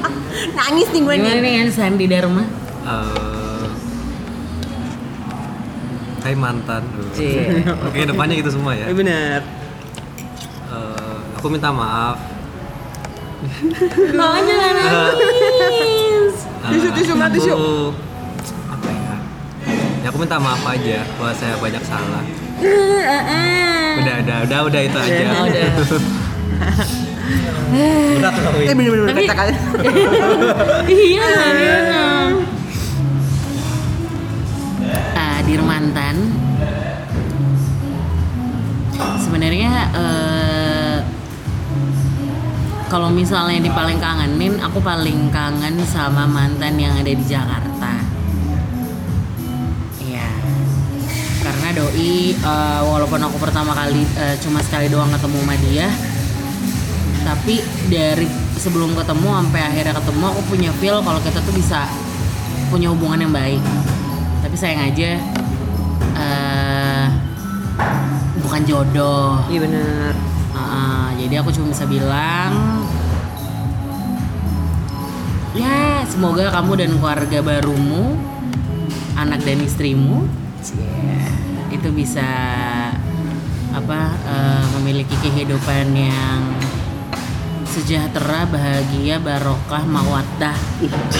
Nangis 0.58 0.88
nih 0.90 1.00
gue 1.04 1.14
gimana 1.20 1.38
nih 1.38 1.42
nih 1.44 1.52
kan 1.60 1.68
Sandi 1.70 2.06
Dharma? 2.08 2.42
Eh, 2.42 3.43
Hai 6.24 6.32
mantan. 6.32 6.80
Oke, 7.84 8.00
depannya 8.02 8.34
gitu 8.34 8.50
semua 8.50 8.72
ya. 8.72 8.88
Eh, 8.88 8.96
bener. 8.96 9.44
Eh, 10.72 11.16
aku 11.36 11.46
minta 11.46 11.68
maaf. 11.68 12.16
Oh 13.44 14.36
jangan 14.40 14.72
nangis. 14.72 16.36
Tisu, 16.64 16.88
tisu, 16.96 17.12
Eh, 17.12 17.16
Mbak, 17.20 17.28
tisu. 17.36 17.52
Apa 18.72 18.88
ya? 18.88 19.14
Ya 20.00 20.08
aku 20.08 20.16
minta 20.16 20.40
maaf 20.40 20.64
aja 20.64 21.04
bahwa 21.20 21.32
saya 21.36 21.54
banyak 21.60 21.84
salah. 21.84 22.24
Udah, 23.94 24.14
udah, 24.24 24.36
udah, 24.48 24.58
udah 24.64 24.80
itu 24.80 24.96
aja. 24.98 25.24
Oh, 25.28 25.44
udah. 25.44 25.68
Berat 28.16 28.34
loh, 28.40 28.52
Win. 28.56 28.64
Eh 28.64 28.72
bener-bener 28.72 29.06
Tapi- 29.12 29.28
kacak 29.28 29.38
aja. 29.44 29.56
Iya, 30.88 31.28
iya. 31.52 31.76
Mantan. 35.62 36.16
Sebenarnya 39.22 39.72
eh, 39.94 40.98
kalau 42.90 43.10
misalnya 43.14 43.62
di 43.62 43.70
paling 43.70 44.02
kangenin, 44.02 44.58
aku 44.58 44.82
paling 44.82 45.30
kangen 45.30 45.78
sama 45.86 46.26
mantan 46.26 46.74
yang 46.74 46.98
ada 46.98 47.06
di 47.06 47.24
Jakarta. 47.28 48.02
Iya. 50.02 50.26
Karena 51.46 51.68
doi 51.70 52.34
eh, 52.34 52.80
walaupun 52.82 53.22
aku 53.22 53.38
pertama 53.38 53.76
kali 53.78 54.02
eh, 54.18 54.34
cuma 54.42 54.58
sekali 54.58 54.90
doang 54.90 55.14
ketemu 55.14 55.38
sama 55.38 55.56
dia, 55.62 55.86
tapi 57.22 57.62
dari 57.86 58.26
sebelum 58.58 58.96
ketemu 58.96 59.28
sampai 59.28 59.60
akhirnya 59.60 59.94
ketemu 59.96 60.24
aku 60.24 60.40
punya 60.48 60.70
feel 60.80 60.98
kalau 61.04 61.20
kita 61.20 61.36
tuh 61.44 61.52
bisa 61.52 61.84
punya 62.72 62.88
hubungan 62.92 63.28
yang 63.28 63.34
baik 63.34 63.60
tapi 64.40 64.56
sayang 64.56 64.92
aja 64.92 65.20
eh, 66.14 67.06
bukan 68.42 68.62
jodoh. 68.66 69.42
Iya 69.50 69.60
bener. 69.62 70.12
Uh-uh, 70.54 71.10
jadi 71.18 71.42
aku 71.42 71.50
cuma 71.50 71.74
bisa 71.74 71.82
bilang 71.90 72.84
ya 75.54 76.02
semoga 76.10 76.50
kamu 76.50 76.72
dan 76.78 76.90
keluarga 76.98 77.38
barumu 77.42 78.18
anak 79.14 79.46
dan 79.46 79.62
istrimu 79.62 80.26
cie, 80.58 81.22
itu 81.70 81.88
bisa 81.94 82.26
apa 83.74 84.00
eh, 84.26 84.64
memiliki 84.78 85.14
kehidupan 85.22 85.94
yang 85.94 86.42
sejahtera 87.66 88.46
bahagia 88.46 89.18
barokah 89.18 89.82
mawaddah 89.86 90.58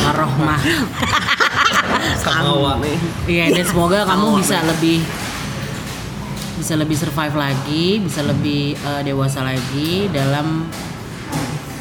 warohmah 0.03 0.63
sama 2.21 2.79
Iya, 3.25 3.55
dan 3.55 3.65
semoga 3.65 4.05
kamu 4.05 4.41
bisa 4.41 4.61
lebih 4.65 4.99
bisa 6.55 6.75
lebih 6.79 6.97
survive 6.97 7.35
lagi, 7.35 7.99
bisa 8.01 8.23
lebih 8.23 8.79
uh, 8.87 9.03
dewasa 9.03 9.43
lagi 9.43 10.09
dalam 10.09 10.71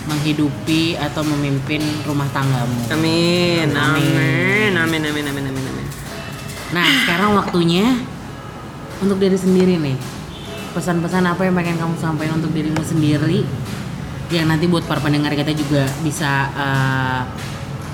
menghidupi 0.04 1.00
atau 1.00 1.24
memimpin 1.24 1.80
rumah 2.04 2.28
tanggamu. 2.36 2.92
Amin. 2.92 3.72
Amin. 3.72 4.72
Amin 4.76 5.02
amin 5.08 5.24
amin 5.32 5.46
amin 5.48 5.64
amin. 5.64 5.88
Nah, 6.76 6.88
sekarang 7.06 7.38
waktunya 7.38 8.02
untuk 9.00 9.22
diri 9.22 9.38
sendiri 9.38 9.80
nih. 9.80 9.96
Pesan-pesan 10.74 11.30
apa 11.30 11.46
yang 11.46 11.54
pengen 11.54 11.78
kamu 11.78 11.96
sampaikan 12.02 12.42
untuk 12.42 12.50
dirimu 12.50 12.82
sendiri? 12.82 13.46
Yang 14.34 14.46
nanti 14.50 14.66
buat 14.66 14.84
para 14.90 14.98
pendengar 14.98 15.38
kita 15.38 15.54
juga 15.54 15.86
bisa 16.02 16.50
uh, 16.58 17.22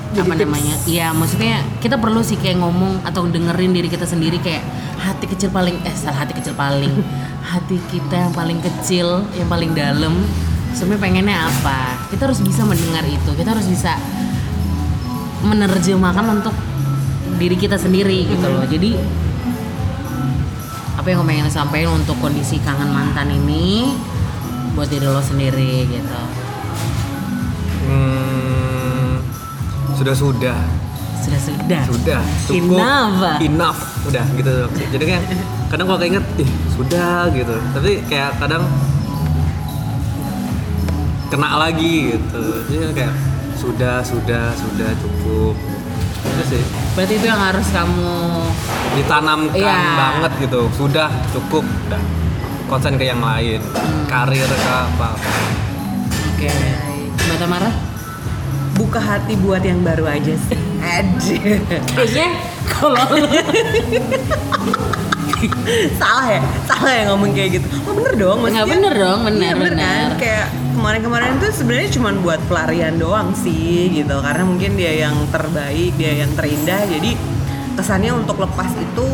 jadi 0.10 0.26
apa 0.26 0.34
tips. 0.34 0.42
namanya? 0.42 0.76
Iya, 0.90 1.08
maksudnya 1.14 1.56
kita 1.78 1.96
perlu 2.02 2.22
sih 2.26 2.38
kayak 2.42 2.58
ngomong 2.58 3.06
atau 3.06 3.30
dengerin 3.30 3.72
diri 3.74 3.90
kita 3.90 4.10
sendiri 4.10 4.42
kayak 4.42 4.66
hati 4.98 5.30
kecil 5.30 5.54
paling 5.54 5.78
eh 5.86 5.96
salah 5.96 6.26
hati 6.26 6.34
kecil 6.34 6.58
paling 6.58 6.92
hati 7.46 7.78
kita 7.94 8.16
yang 8.28 8.34
paling 8.34 8.60
kecil, 8.60 9.22
yang 9.38 9.46
paling 9.46 9.72
dalam 9.78 10.18
sebenarnya 10.74 11.02
pengennya 11.02 11.38
apa? 11.46 12.10
Kita 12.10 12.26
harus 12.26 12.42
bisa 12.42 12.66
mendengar 12.66 13.06
itu. 13.06 13.32
Kita 13.38 13.54
harus 13.54 13.70
bisa 13.70 13.94
menerjemahkan 15.46 16.26
untuk 16.42 16.56
diri 17.40 17.56
kita 17.56 17.80
sendiri 17.80 18.28
gitu 18.28 18.46
loh. 18.50 18.66
Jadi 18.66 18.98
apa 21.00 21.08
yang 21.08 21.24
kamu 21.24 21.30
pengen 21.32 21.48
sampaikan 21.48 21.96
untuk 21.96 22.20
kondisi 22.20 22.60
kangen 22.60 22.92
mantan 22.92 23.32
ini 23.32 23.96
buat 24.76 24.92
diri 24.92 25.08
lo 25.08 25.24
sendiri 25.24 25.88
gitu. 25.88 26.22
Hmm, 27.88 28.49
sudah 30.00 30.16
sudah 30.16 30.58
Sudah 31.20 31.40
sudah. 31.44 31.82
sudah 31.84 32.22
cukup. 32.48 32.80
Enough. 32.80 33.44
enough. 33.44 33.80
Udah 34.08 34.24
gitu. 34.34 34.56
Jadi 34.90 35.04
kayak 35.06 35.24
kadang 35.68 35.86
kalau 35.86 36.00
keinget 36.00 36.26
ih 36.40 36.50
sudah 36.72 37.28
gitu. 37.30 37.56
Tapi 37.76 37.92
kayak 38.08 38.40
kadang 38.40 38.64
kena 41.30 41.60
lagi 41.60 42.16
gitu. 42.16 42.42
Jadi 42.66 42.96
kayak 42.96 43.14
sudah 43.54 44.00
sudah 44.02 44.56
sudah 44.56 44.90
cukup. 44.98 45.56
Itu 46.20 46.44
sih. 46.48 46.64
Berarti 46.96 47.14
itu 47.16 47.26
yang 47.28 47.40
harus 47.40 47.68
kamu 47.70 48.12
ditanamkan 48.96 49.60
Iya. 49.60 49.80
banget 49.96 50.32
gitu. 50.42 50.62
Sudah 50.74 51.12
cukup 51.30 51.68
udah. 51.88 52.02
Konsen 52.66 52.96
ke 52.96 53.04
yang 53.04 53.20
lain. 53.20 53.60
Karir 54.06 54.46
ke 54.46 54.72
apa 54.72 55.10
Oke. 56.30 56.54
Mbak 57.20 57.38
Tamara? 57.38 57.89
Buka 58.80 58.96
hati 58.98 59.36
buat 59.36 59.60
yang 59.60 59.84
baru 59.84 60.08
aja 60.08 60.32
sih. 60.40 60.56
Aduh. 60.80 61.60
Kayaknya 61.92 62.28
kalau 62.66 63.04
salah 65.96 66.28
ya? 66.30 66.42
Salah 66.64 66.92
ya 66.92 67.04
ngomong 67.08 67.32
kayak 67.32 67.60
gitu. 67.60 67.68
Oh 67.84 67.94
bener 67.94 68.14
dong 68.16 68.38
Nggak 68.40 68.52
maksudnya 68.56 68.72
bener 68.72 68.94
dong, 68.96 69.20
bener, 69.22 69.40
Iya, 69.42 69.54
bener 69.54 69.74
kan? 69.74 69.80
bener. 69.80 70.10
kayak 70.18 70.46
kemarin-kemarin 70.74 71.32
tuh 71.38 71.52
sebenarnya 71.52 71.90
cuma 71.92 72.10
buat 72.18 72.40
pelarian 72.46 72.96
doang 72.96 73.30
sih 73.36 73.92
gitu. 73.94 74.16
Karena 74.18 74.44
mungkin 74.44 74.72
dia 74.76 74.94
yang 74.98 75.16
terbaik 75.28 75.92
dia 75.96 76.14
yang 76.18 76.32
terindah. 76.34 76.82
Jadi 76.88 77.12
kesannya 77.76 78.12
untuk 78.14 78.36
lepas 78.38 78.72
itu 78.74 79.08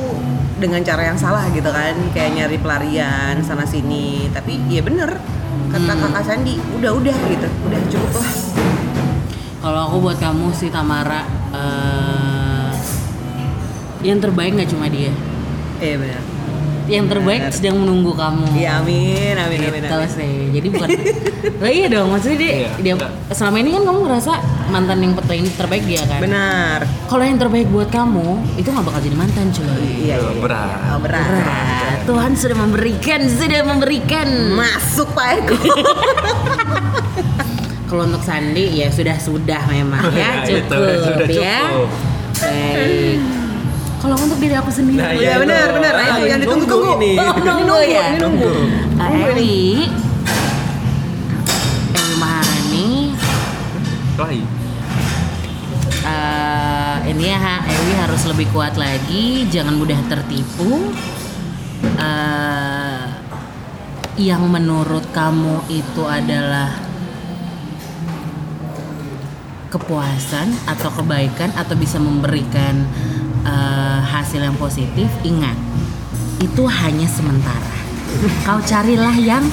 dengan 0.55 0.81
cara 0.81 1.09
yang 1.09 1.17
salah 1.17 1.45
gitu 1.49 1.67
kan? 1.67 1.93
Kayak 2.11 2.31
nyari 2.35 2.57
pelarian 2.57 3.41
sana 3.41 3.65
sini 3.65 4.29
tapi 4.29 4.61
iya 4.69 4.81
bener. 4.81 5.17
Kata 5.65 5.91
Hmm. 5.91 6.01
kakak 6.05 6.23
Sandi 6.23 6.53
udah 6.71 6.91
udah 6.93 7.17
gitu. 7.27 7.47
Udah 7.65 7.79
cukup 7.89 8.13
lah 8.21 8.33
kalau 9.65 9.81
aku 9.83 9.99
buat 9.99 10.17
kamu 10.21 10.53
sih 10.53 10.69
Tamara 10.69 11.25
eh, 11.49 12.71
yang 14.05 14.21
terbaik 14.21 14.53
nggak 14.53 14.69
cuma 14.69 14.85
dia. 14.85 15.09
iya 15.81 15.97
bener 15.97 16.21
Yang 16.85 17.05
terbaik 17.09 17.41
Bener. 17.41 17.53
sedang 17.57 17.81
menunggu 17.81 18.13
kamu. 18.13 18.45
iya 18.53 18.77
amin 18.77 19.33
amin 19.33 19.57
amin, 19.57 19.81
gitu 19.81 19.97
amin. 19.97 20.05
sih 20.05 20.53
jadi 20.53 20.67
bukan 20.69 20.89
oh 21.65 21.71
iya 21.73 21.89
dong 21.89 22.13
maksudnya 22.13 22.37
dia, 22.37 22.53
Iya, 22.53 22.69
dia 22.77 22.93
benar. 22.93 23.09
selama 23.33 23.57
ini 23.57 23.69
kan 23.73 23.81
kamu 23.81 23.99
ngerasa 24.05 24.31
mantan 24.69 25.01
yang 25.01 25.17
terbaik 25.17 25.49
terbaik 25.57 25.81
dia 25.81 26.05
kan 26.05 26.21
benar 26.21 26.85
kalau 27.09 27.25
yang 27.25 27.41
terbaik 27.41 27.65
buat 27.73 27.89
kamu 27.89 28.37
itu 28.53 28.69
nggak 28.69 28.85
bakal 28.85 29.01
jadi 29.01 29.17
mantan 29.17 29.49
cuy 29.49 29.65
iya, 29.65 30.13
iya, 30.13 30.15
iya. 30.21 30.31
Berat. 30.37 30.77
Oh, 30.93 30.99
berat. 31.01 31.25
Berat. 31.25 31.97
Tuhan 32.05 32.31
sudah 32.37 32.57
memberikan 32.61 33.21
sudah 33.25 33.65
memberikan 33.65 34.27
masuk 34.53 35.09
Pak 35.09 35.27
Eko 35.41 35.57
kalau 37.85 38.03
untuk 38.03 38.19
Sandi 38.19 38.65
ya 38.75 38.89
sudah 38.89 39.15
sudah 39.15 39.61
memang 39.67 40.03
ya 40.15 40.41
Ya, 40.41 40.57
itu, 40.57 40.61
cukup 40.67 41.01
sudah 41.01 41.27
ya 41.29 41.57
cukup. 41.63 41.89
baik 42.35 43.19
kalau 43.95 44.15
untuk 44.17 44.37
diri 44.37 44.53
aku 44.53 44.69
sendiri 44.69 44.99
Nah, 44.99 45.11
Iya 45.11 45.21
Iya, 45.23 45.33
benar 45.39 45.57
itu. 45.63 45.75
benar 45.75 45.93
nah, 45.93 46.03
itu 46.03 46.13
Ah, 46.15 46.27
yang 46.27 46.39
ditunggu-tunggu 46.39 46.89
nunggu 46.91 47.01
ini. 47.01 47.11
Oh, 47.17 47.33
nunggu 47.39 47.77
ya? 47.83 48.05
ini 48.07 48.17
nunggu 48.19 48.51
Kak 48.95 49.09
Ewi 49.09 49.25
Ewi 49.25 49.55
Maharani 52.15 52.89
Lahi. 54.15 54.41
eh 56.05 56.95
ini 57.07 57.23
ya 57.25 57.37
Ha, 57.37 57.55
Ewi 57.65 57.93
harus 57.95 58.21
lebih 58.25 58.47
kuat 58.49 58.75
lagi, 58.75 59.25
jangan 59.47 59.73
mudah 59.73 59.97
tertipu. 60.05 60.93
eh 61.97 63.03
yang 64.15 64.47
menurut 64.47 65.03
kamu 65.11 65.59
itu 65.67 66.03
adalah 66.03 66.71
kepuasan 69.69 70.53
atau 70.69 70.89
kebaikan 70.93 71.51
atau 71.57 71.75
bisa 71.77 71.97
memberikan 71.97 72.85
eh, 73.45 73.99
hasil 74.01 74.41
yang 74.41 74.55
positif, 74.55 75.07
ingat 75.25 75.55
itu 76.41 76.63
hanya 76.67 77.07
sementara. 77.07 77.73
Kau 78.47 78.59
carilah 78.63 79.15
yang 79.17 79.43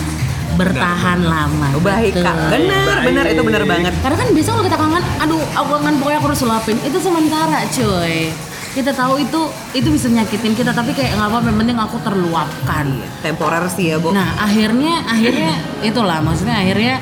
bertahan 0.55 1.25
lama. 1.25 1.69
Oh, 1.73 1.83
baik 1.83 2.13
kak 2.21 2.37
benar 2.53 3.01
Baik. 3.01 3.05
benar 3.09 3.25
itu 3.33 3.43
benar 3.43 3.63
banget 3.65 3.93
Karena 4.05 4.17
kan 4.21 4.29
biasa 4.37 4.49
kalau 4.53 4.65
kita 4.69 4.79
kangen, 4.79 5.05
aduh 5.25 5.43
aku 5.57 5.69
kangen 5.81 5.95
pokoknya 5.99 6.19
aku 6.21 6.27
harus 6.29 6.41
sulapin. 6.45 6.77
Itu 6.85 6.99
sementara 7.01 7.65
cuy. 7.73 8.31
Kita 8.73 8.93
tahu 8.97 9.21
itu 9.21 9.41
itu 9.77 9.89
bisa 9.93 10.09
nyakitin 10.09 10.57
kita 10.57 10.73
tapi 10.73 10.97
kayak 10.97 11.17
nggak 11.21 11.29
apa-apa 11.29 11.47
yang 11.53 11.59
penting 11.61 11.77
aku 11.77 11.97
terluapkan. 12.01 12.87
temporer 13.21 13.65
sih 13.69 13.93
ya 13.93 13.97
bu 14.01 14.17
Nah 14.17 14.33
akhirnya 14.41 15.05
akhirnya 15.05 15.53
itulah 15.85 16.25
maksudnya 16.25 16.57
akhirnya 16.57 16.97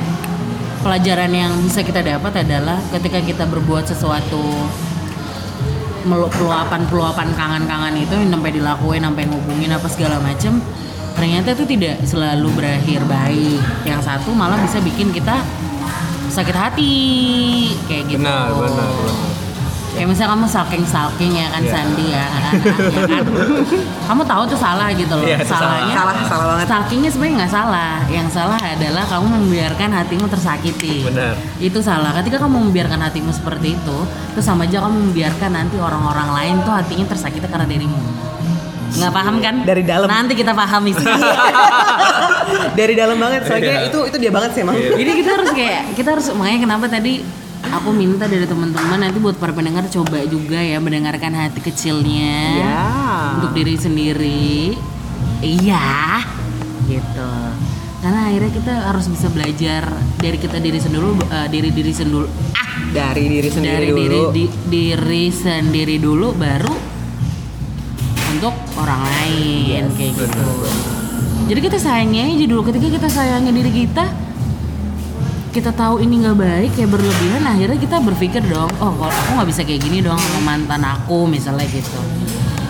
pelajaran 0.80 1.30
yang 1.32 1.52
bisa 1.60 1.84
kita 1.84 2.00
dapat 2.00 2.44
adalah 2.44 2.80
ketika 2.92 3.20
kita 3.20 3.44
berbuat 3.44 3.84
sesuatu 3.84 4.42
meluk 6.08 6.32
peluapan 6.32 6.88
peluapan 6.88 7.28
kangen-kangen 7.36 8.00
itu 8.00 8.16
sampai 8.16 8.50
dilakuin 8.56 9.04
sampai 9.04 9.24
ngubungin 9.28 9.70
apa 9.76 9.88
segala 9.92 10.16
macem 10.24 10.56
ternyata 11.12 11.52
itu 11.52 11.64
tidak 11.76 12.00
selalu 12.08 12.48
berakhir 12.56 13.04
baik. 13.04 13.60
Yang 13.84 14.00
satu 14.08 14.32
malah 14.32 14.56
bisa 14.64 14.80
bikin 14.80 15.12
kita 15.12 15.44
sakit 16.32 16.56
hati 16.56 16.96
kayak 17.84 18.04
gitu. 18.08 18.22
Benar 18.24 18.56
benar 18.56 19.29
Kayak 19.90 20.06
misalnya 20.06 20.30
kamu 20.32 20.46
stalking 20.46 20.84
stalking 20.86 21.32
ya 21.34 21.46
kan 21.50 21.60
Iya. 21.60 21.72
Sandi 21.72 22.06
ya, 22.08 22.24
ya 22.30 22.40
kan? 22.40 22.52
kamu 24.06 24.22
tahu 24.22 24.42
tuh 24.46 24.58
salah 24.58 24.88
gitu 24.94 25.12
loh. 25.12 25.26
Iya, 25.26 25.38
itu 25.38 25.50
Salahnya 25.50 25.92
salah. 25.92 26.14
Salah, 26.14 26.26
salah 26.30 26.46
banget. 26.46 26.66
Stalkingnya 26.66 27.10
sebenarnya 27.10 27.34
nggak 27.42 27.52
salah. 27.52 27.94
Yang 28.06 28.28
salah 28.30 28.58
adalah 28.60 29.04
kamu 29.06 29.26
membiarkan 29.28 29.88
hatimu 29.92 30.26
tersakiti. 30.26 30.96
Benar. 31.04 31.34
Itu 31.58 31.78
salah. 31.80 32.10
Ketika 32.16 32.38
kamu 32.38 32.70
membiarkan 32.70 33.00
hatimu 33.02 33.30
seperti 33.30 33.74
itu, 33.74 33.98
terus 34.32 34.46
sama 34.46 34.64
aja 34.64 34.78
kamu 34.80 35.10
membiarkan 35.10 35.50
nanti 35.52 35.76
orang-orang 35.76 36.28
lain 36.32 36.54
tuh 36.62 36.72
hatinya 36.72 37.06
tersakiti 37.06 37.44
karena 37.44 37.66
dirimu. 37.66 37.98
Nggak 38.90 39.12
paham 39.12 39.34
kan? 39.38 39.54
Dari 39.62 39.82
dalam. 39.86 40.06
Nanti 40.06 40.34
kita 40.34 40.50
paham 40.50 40.82
isi. 40.86 41.02
Dari 42.78 42.94
dalam 42.94 43.16
banget, 43.16 43.46
soalnya 43.46 43.86
Iya. 43.86 43.88
itu 43.88 43.98
itu 44.06 44.16
dia 44.18 44.30
banget 44.34 44.50
sih 44.50 44.62
emang. 44.66 44.74
Iya. 44.74 44.98
Jadi 44.98 45.10
kita 45.22 45.30
harus 45.38 45.50
kayak 45.54 45.82
kita 45.94 46.08
harus 46.10 46.26
makanya 46.34 46.60
kenapa 46.60 46.84
tadi 46.90 47.22
aku 47.62 47.90
minta 47.90 48.24
dari 48.24 48.44
teman-teman 48.44 48.98
nanti 48.98 49.18
buat 49.18 49.36
para 49.36 49.50
pendengar 49.50 49.84
coba 49.86 50.24
juga 50.24 50.56
ya 50.56 50.78
mendengarkan 50.78 51.32
hati 51.32 51.60
kecilnya 51.60 52.34
Ya. 52.56 52.80
untuk 53.36 53.52
diri 53.52 53.76
sendiri. 53.76 54.74
Iya, 55.40 56.20
gitu. 56.86 57.32
Karena 58.00 58.26
akhirnya 58.26 58.48
kita 58.50 58.74
harus 58.86 59.06
bisa 59.06 59.28
belajar 59.28 59.84
dari 60.16 60.36
kita 60.36 60.56
diri 60.56 60.76
sendiri 60.76 61.04
eh, 61.26 61.48
diri 61.48 61.68
diri 61.68 61.92
sendiri 61.92 62.24
ah 62.54 62.68
Dari 62.90 63.24
diri 63.28 63.48
sendiri 63.48 63.76
dari 63.76 63.88
dulu. 63.90 64.00
diri 64.00 64.20
di- 64.32 64.52
diri 64.66 65.24
sendiri 65.28 65.96
dulu 65.96 66.32
baru 66.32 66.74
untuk 68.30 68.54
orang 68.74 69.00
lain 69.02 69.84
kayak 69.92 70.12
gitu. 70.16 70.44
Jadi 71.46 71.60
kita 71.60 71.76
sayangnya 71.76 72.24
aja 72.26 72.46
dulu 72.46 72.62
ketika 72.64 72.88
kita 72.90 73.08
sayangnya 73.10 73.52
diri 73.52 73.72
kita 73.84 74.04
kita 75.50 75.74
tahu 75.74 75.98
ini 75.98 76.22
nggak 76.22 76.38
baik 76.38 76.70
kayak 76.78 76.90
berlebihan 76.94 77.42
akhirnya 77.42 77.78
kita 77.78 77.96
berpikir 77.98 78.42
dong 78.46 78.70
oh 78.78 78.92
kalau 78.94 79.10
aku 79.10 79.30
nggak 79.34 79.48
bisa 79.50 79.60
kayak 79.66 79.82
gini 79.82 79.98
dong 79.98 80.14
sama 80.18 80.54
mantan 80.54 80.82
aku 80.86 81.26
misalnya 81.26 81.66
gitu 81.66 81.98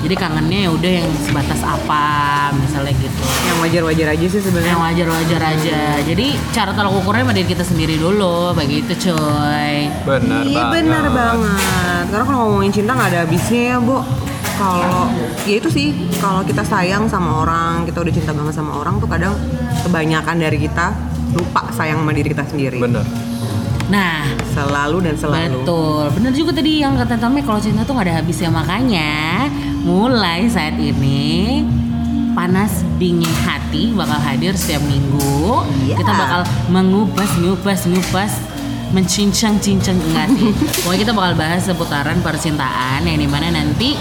jadi 0.00 0.16
kangennya 0.16 0.64
ya 0.64 0.70
udah 0.72 0.92
yang 1.04 1.08
sebatas 1.20 1.60
apa 1.60 2.08
misalnya 2.56 2.96
gitu 2.96 3.20
Yang 3.20 3.58
wajar-wajar 3.60 4.06
aja 4.16 4.26
sih 4.32 4.40
sebenarnya. 4.40 4.72
yang 4.72 4.80
wajar-wajar 4.80 5.40
aja 5.44 5.80
jadi 6.00 6.26
cara 6.56 6.72
tolak 6.72 6.96
ukurnya 7.04 7.28
sama 7.28 7.36
diri 7.36 7.48
kita 7.52 7.64
sendiri 7.68 7.94
dulu 8.00 8.56
begitu 8.56 8.96
coy 8.96 9.92
benar 10.08 10.40
iya 10.48 10.56
banget 10.56 10.72
benar 10.80 11.04
banget. 11.12 12.04
Karena 12.10 12.24
kalau 12.24 12.38
ngomongin 12.48 12.72
cinta 12.72 12.96
nggak 12.96 13.10
ada 13.12 13.20
habisnya 13.28 13.62
ya, 13.70 13.76
Bu. 13.78 14.02
Kalau 14.58 15.06
ya 15.46 15.54
itu 15.62 15.68
sih, 15.70 15.94
kalau 16.18 16.42
kita 16.42 16.66
sayang 16.66 17.06
sama 17.06 17.44
orang, 17.44 17.86
kita 17.86 18.02
udah 18.02 18.12
cinta 18.12 18.32
banget 18.34 18.54
sama 18.56 18.72
orang 18.82 18.98
tuh 18.98 19.06
kadang 19.06 19.36
kebanyakan 19.86 20.36
dari 20.36 20.58
kita 20.58 20.90
lupa 21.34 21.70
sayang 21.74 22.02
sama 22.02 22.12
diri 22.14 22.28
kita 22.32 22.44
sendiri. 22.46 22.78
benar 22.78 23.06
nah 23.90 24.22
Selalu 24.50 24.98
dan 25.06 25.14
selalu. 25.18 25.62
Betul, 25.62 26.04
bener 26.18 26.32
juga 26.34 26.50
tadi 26.54 26.82
yang 26.82 26.94
kata 26.98 27.18
Tame 27.18 27.42
kalau 27.42 27.58
cinta 27.62 27.86
tuh 27.86 27.94
gak 27.98 28.06
ada 28.06 28.22
habisnya 28.22 28.50
makanya 28.50 29.46
mulai 29.82 30.46
saat 30.50 30.74
ini 30.78 31.62
panas 32.34 32.82
dingin 32.98 33.30
hati 33.46 33.90
bakal 33.94 34.18
hadir 34.18 34.54
setiap 34.54 34.82
minggu. 34.86 35.66
Iya. 35.86 35.96
Kita 36.02 36.12
bakal 36.14 36.40
mengupas, 36.70 37.30
ngupas, 37.38 37.80
ngupas, 37.90 38.32
mencincang-cincang 38.94 39.98
enggak 39.98 40.28
sih. 40.34 40.50
Pokoknya 40.82 41.00
kita 41.06 41.12
bakal 41.14 41.32
bahas 41.38 41.62
seputaran 41.66 42.18
percintaan 42.22 43.06
yang 43.06 43.18
di 43.18 43.28
mana 43.30 43.54
nanti 43.54 43.94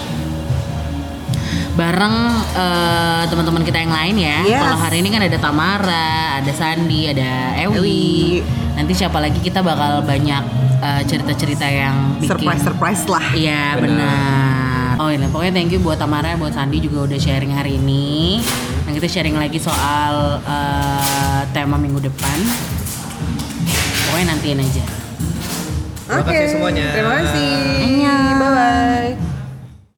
bareng 1.80 2.16
eh, 2.60 3.24
teman-teman 3.32 3.64
kita 3.64 3.80
yang 3.80 3.94
lain 3.96 4.16
ya. 4.20 4.38
Yes. 4.44 4.60
Kalau 4.60 4.78
hari 4.84 4.98
ini 5.00 5.10
kan 5.16 5.22
ada 5.24 5.38
Tamara, 5.40 6.44
ada 6.44 6.52
Sandi, 6.52 7.08
ada 7.08 7.56
Ewi. 7.56 7.76
Ewi. 7.80 8.08
Nanti 8.76 8.92
siapa 8.96 9.24
lagi 9.24 9.40
kita 9.40 9.64
bakal 9.64 10.04
banyak 10.04 10.44
eh, 10.84 11.02
cerita-cerita 11.08 11.64
yang 11.64 12.20
bikin 12.20 12.36
Surprise-surprise 12.36 13.04
lah. 13.08 13.26
Iya 13.32 13.80
benar. 13.80 15.00
Oh 15.00 15.08
ini 15.08 15.32
pokoknya 15.32 15.56
thank 15.56 15.72
you 15.72 15.80
buat 15.80 15.96
Tamara, 15.96 16.36
buat 16.36 16.52
Sandi 16.52 16.84
juga 16.84 17.08
udah 17.08 17.16
sharing 17.16 17.56
hari 17.56 17.80
ini. 17.80 18.44
Dan 18.84 18.92
kita 19.00 19.08
sharing 19.08 19.40
lagi 19.40 19.64
soal 19.64 20.44
eh, 20.44 21.42
tema 21.56 21.80
minggu 21.80 22.04
depan. 22.04 22.38
Pokoknya 24.12 24.36
nantian 24.36 24.60
aja. 24.60 24.84
Terima 26.10 26.24
kasih 26.28 26.48
semuanya. 26.52 26.88
Terima 26.92 27.12
kasih. 27.24 27.52
Bye 28.36 28.52
bye. 28.52 29.29